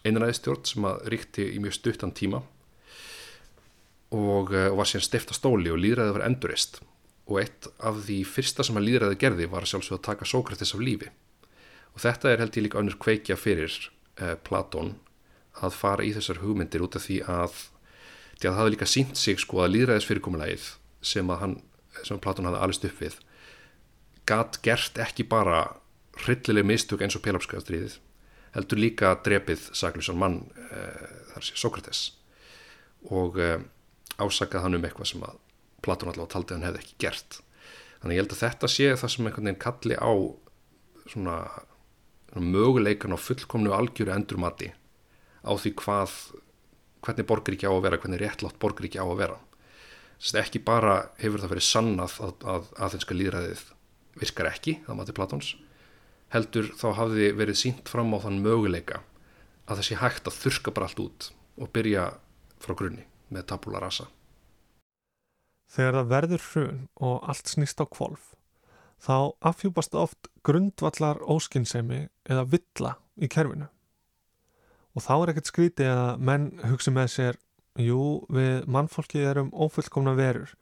einræðistjórn 0.08 0.66
sem 0.68 0.88
að 0.88 1.06
ríkti 1.14 1.46
í 1.56 1.60
mjög 1.64 1.78
stuttan 1.78 2.14
tíma 2.16 2.42
og, 4.14 4.54
eh, 4.54 4.70
og 4.72 4.80
var 4.80 4.90
síðan 4.90 5.08
stifta 5.08 5.36
stóli 5.36 5.72
og 5.72 5.82
líðræði 5.82 6.16
var 6.18 6.26
endurist 6.28 6.82
og 7.28 7.40
eitt 7.40 7.68
af 7.80 8.02
því 8.04 8.20
fyrsta 8.28 8.66
sem 8.68 8.80
að 8.80 8.88
líðræði 8.90 9.20
gerði 9.20 9.50
var 9.52 9.68
sjálfsög 9.68 10.00
að 10.00 10.08
taka 10.10 10.28
Sókrates 10.28 10.74
af 10.76 10.84
lífi. 10.84 11.12
Og 11.94 12.02
þetta 12.04 12.32
er 12.32 12.42
held 12.42 12.58
ég 12.58 12.66
líka 12.66 12.82
önnur 12.82 13.00
kveikja 13.00 13.38
fyrir 13.40 13.72
eh, 14.20 14.36
Platón 14.44 14.96
að 15.62 15.78
fara 15.78 16.04
í 16.04 16.12
þessar 16.16 16.42
hugmyndir 16.44 16.84
út 16.84 16.98
af 16.98 17.06
því 17.06 17.22
að 17.30 17.60
því 18.40 18.48
að 18.48 18.50
það 18.50 18.60
hafði 18.60 18.74
líka 18.74 18.90
sínt 18.90 19.20
sig 19.20 19.40
sko 19.40 19.62
að 19.64 19.76
líðræðis 19.76 20.08
fyrirkomulegið 20.10 20.66
sem 21.06 21.30
að 21.32 21.40
hann, 21.44 21.56
sem 22.04 22.20
Platón 22.20 22.50
hafði 22.50 22.64
alveg 22.66 22.80
stupp 22.80 23.04
við 23.04 23.20
gatt 24.30 24.62
gert 24.66 24.98
ekki 25.02 25.26
bara 25.30 25.66
hryllileg 26.24 26.66
mistök 26.68 27.04
eins 27.04 27.18
og 27.18 27.24
Pelopskaðastriðið 27.26 27.98
heldur 28.54 28.82
líka 28.82 29.16
drepið 29.26 29.70
saklusan 29.74 30.20
mann 30.20 30.42
eh, 30.70 31.08
þar 31.34 31.48
sé 31.48 31.58
Sókrates. 31.58 32.04
Og 33.10 33.40
eh, 33.42 33.58
ásakað 34.22 34.68
hann 34.68 34.78
um 34.78 34.86
eitthvað 34.86 35.14
sem 35.14 35.26
að 35.26 35.40
Platón 35.84 36.14
allavega 36.14 36.36
taldi 36.36 36.56
hann 36.56 36.68
hefði 36.68 36.84
ekki 36.84 37.00
gert. 37.04 37.40
Þannig 38.02 38.18
ég 38.18 38.24
held 38.24 38.36
að 38.36 38.44
þetta 38.44 38.70
sé 38.72 38.90
það 39.00 39.14
sem 39.14 39.28
einhvern 39.28 39.50
veginn 39.50 39.64
kalli 39.64 39.98
á 40.00 40.12
svona, 41.12 41.38
svona 42.30 42.54
möguleikan 42.54 43.16
á 43.16 43.20
fullkomnu 43.20 43.74
algjöru 43.76 44.14
endurmati 44.14 44.70
á 45.44 45.52
því 45.52 45.74
hvað 45.82 46.14
hvernig 47.04 47.28
borgar 47.28 47.58
ekki 47.58 47.68
á 47.68 47.74
að 47.74 47.84
vera, 47.84 48.00
hvernig 48.00 48.22
réttlátt 48.22 48.62
borgar 48.64 48.88
ekki 48.88 49.02
á 49.02 49.08
að 49.08 49.20
vera. 49.20 49.40
Þess 50.22 50.36
að 50.36 50.42
ekki 50.46 50.62
bara 50.64 50.94
hefur 51.20 51.42
það 51.44 51.56
verið 51.56 51.68
sannað 51.68 52.20
að, 52.24 52.36
að 52.54 52.70
aðeinska 52.86 53.18
líðræðið 53.18 53.64
virkar 54.20 54.52
ekki, 54.52 54.80
það 54.86 55.00
mati 55.00 55.16
Platóns 55.16 55.54
heldur 56.34 56.72
þá 56.80 56.88
hafði 56.98 57.30
verið 57.38 57.60
sínt 57.60 57.90
fram 57.90 58.14
á 58.18 58.18
þann 58.24 58.42
möguleika 58.42 59.04
að 59.70 59.80
það 59.80 59.88
sé 59.88 59.98
hægt 60.02 60.30
að 60.30 60.40
þurka 60.42 60.74
bara 60.74 60.90
allt 60.90 61.02
út 61.04 61.30
og 61.62 61.72
byrja 61.76 62.06
frá 62.64 62.74
grunni 62.78 63.06
með 63.34 63.48
tabula 63.52 63.82
rasa. 63.84 64.08
Þegar 65.74 66.00
það 66.00 66.10
verður 66.14 66.48
hrun 66.50 66.82
og 67.02 67.30
allt 67.30 67.50
snýst 67.50 67.82
á 67.82 67.86
kvolf, 67.86 68.34
þá 69.02 69.34
afhjúpast 69.46 69.96
oft 69.98 70.30
grundvallar 70.46 71.22
óskinnsemi 71.22 72.08
eða 72.30 72.44
villa 72.50 72.96
í 73.18 73.30
kerfinu. 73.30 73.70
Og 74.94 75.06
þá 75.06 75.14
er 75.16 75.32
ekkert 75.34 75.50
skrítið 75.50 75.90
að 75.94 76.26
menn 76.30 76.52
hugsi 76.70 76.94
með 76.94 77.10
sér, 77.14 77.40
jú, 77.82 78.26
við 78.30 78.68
mannfólki 78.70 79.24
erum 79.26 79.50
ófullkomna 79.54 80.14
verur, 80.18 80.54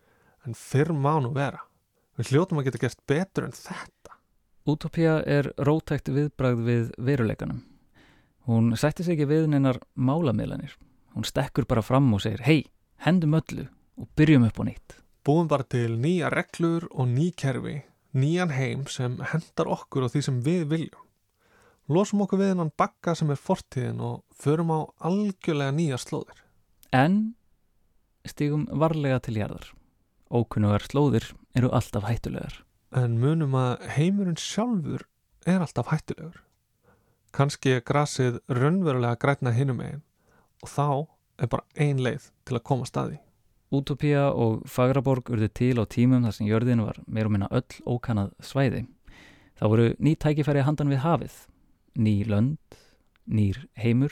en 0.47 0.55
fyrr 0.55 0.93
mánu 0.95 1.33
vera. 1.35 1.65
Við 2.19 2.33
hljótum 2.33 2.59
að 2.59 2.67
geta 2.67 2.81
gert 2.83 3.03
betur 3.07 3.47
en 3.47 3.55
þetta. 3.55 4.17
Utopia 4.69 5.19
er 5.25 5.51
rótækt 5.57 6.11
viðbragð 6.13 6.63
við 6.67 6.89
veruleikanum. 7.01 7.61
Hún 8.49 8.73
sætti 8.77 9.05
sig 9.05 9.15
ekki 9.15 9.29
við 9.29 9.47
neinar 9.51 9.79
málamiðlanir. 9.95 10.73
Hún 11.15 11.27
stekkur 11.27 11.67
bara 11.69 11.83
fram 11.85 12.09
og 12.13 12.23
segir 12.23 12.43
hei, 12.45 12.59
hendum 13.05 13.37
öllu, 13.37 13.67
og 13.97 14.09
byrjum 14.17 14.47
upp 14.47 14.59
á 14.59 14.63
nýtt. 14.67 14.97
Búum 15.25 15.47
bara 15.47 15.63
til 15.63 15.97
nýja 16.01 16.31
reglur 16.33 16.87
og 16.91 17.09
ný 17.09 17.31
kerfi, 17.37 17.81
nýjan 18.17 18.53
heim 18.55 18.87
sem 18.89 19.19
hendar 19.31 19.69
okkur 19.69 20.07
og 20.07 20.13
því 20.13 20.23
sem 20.27 20.39
við 20.45 20.63
viljum. 20.71 21.03
Losum 21.91 22.23
okkur 22.23 22.39
við 22.39 22.53
hennan 22.53 22.71
bakka 22.77 23.13
sem 23.17 23.31
er 23.33 23.39
fortíðin 23.39 24.01
og 24.01 24.23
förum 24.31 24.71
á 24.71 24.79
algjörlega 25.09 25.75
nýja 25.75 25.99
slóðir. 26.01 26.39
En 26.91 27.35
stígum 28.27 28.67
varlega 28.71 29.19
til 29.19 29.37
jarðar. 29.41 29.71
Ókunnugar 30.31 30.85
slóðir 30.87 31.25
eru 31.55 31.71
alltaf 31.75 32.05
hættulegar. 32.07 32.61
En 32.95 33.17
munum 33.19 33.55
að 33.59 33.83
heimurinn 33.97 34.39
sjálfur 34.39 35.03
er 35.47 35.59
alltaf 35.59 35.91
hættulegur. 35.91 36.39
Kanski 37.35 37.77
er 37.77 37.83
grasið 37.87 38.39
raunverulega 38.51 39.19
grætna 39.19 39.51
hinum 39.55 39.83
eigin 39.83 40.03
og 40.63 40.71
þá 40.71 40.87
er 41.41 41.51
bara 41.51 41.67
ein 41.75 41.99
leið 42.03 42.29
til 42.45 42.57
að 42.57 42.65
koma 42.67 42.87
staði. 42.87 43.19
Útopía 43.71 44.25
og 44.35 44.65
Fagraborg 44.67 45.31
urðu 45.31 45.47
til 45.55 45.77
á 45.79 45.87
tímum 45.87 46.25
þar 46.27 46.35
sem 46.35 46.49
jörðin 46.49 46.83
var 46.83 46.99
meir 47.07 47.29
og 47.29 47.35
minna 47.35 47.47
öll 47.55 47.77
ókannað 47.87 48.33
svæði. 48.43 48.83
Það 49.55 49.71
voru 49.73 49.87
ný 49.99 50.15
tækifæri 50.19 50.65
handan 50.67 50.91
við 50.91 51.03
hafið, 51.05 51.37
ný 51.95 52.15
lönd, 52.27 52.77
nýr 53.31 53.61
heimur, 53.79 54.11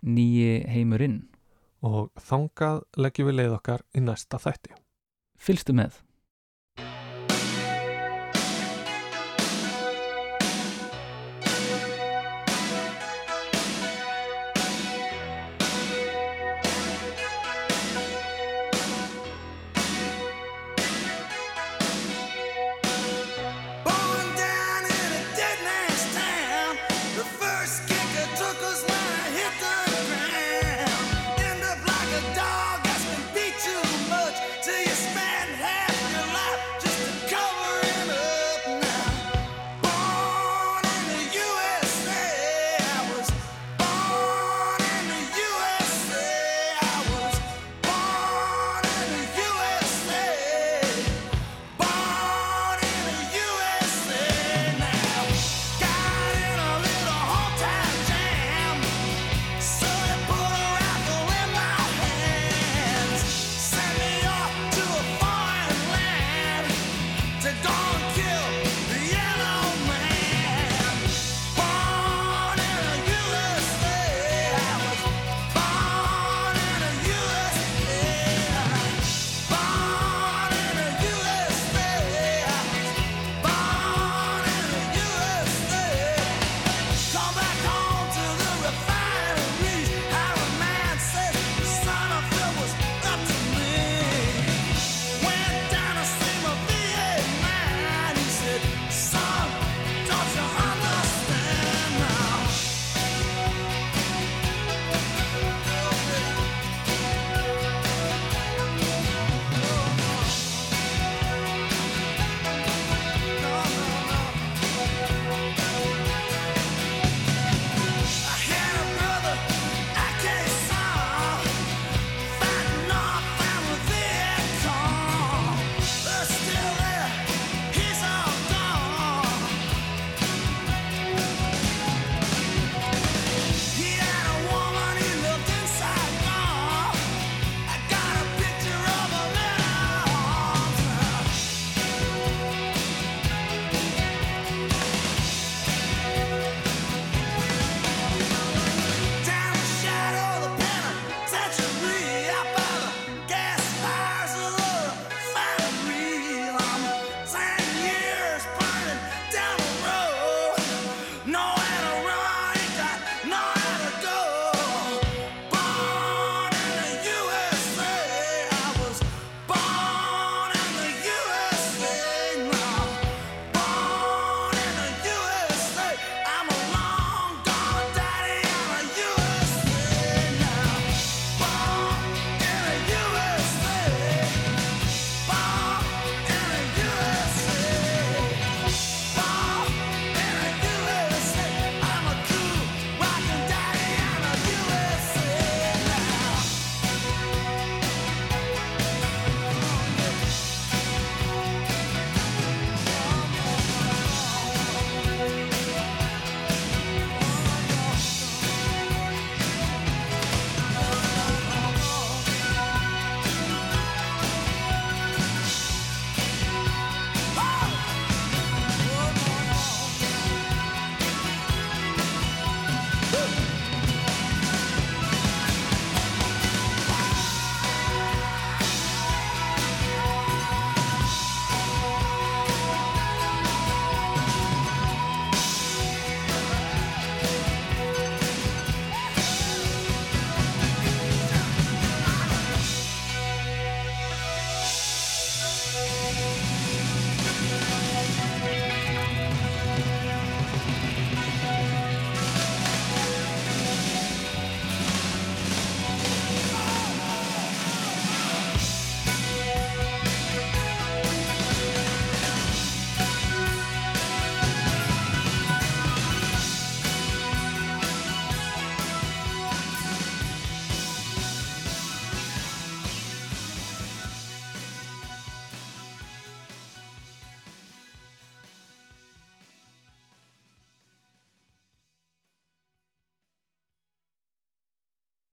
nýji 0.00 0.64
heimurinn. 0.72 1.20
Og 1.84 2.08
þangað 2.16 2.82
leggjum 2.96 3.28
við 3.28 3.40
leið 3.42 3.56
okkar 3.58 3.84
í 3.92 4.00
næsta 4.00 4.40
þætti. 4.40 4.72
Fylgstu 5.36 5.76
með. 5.76 6.00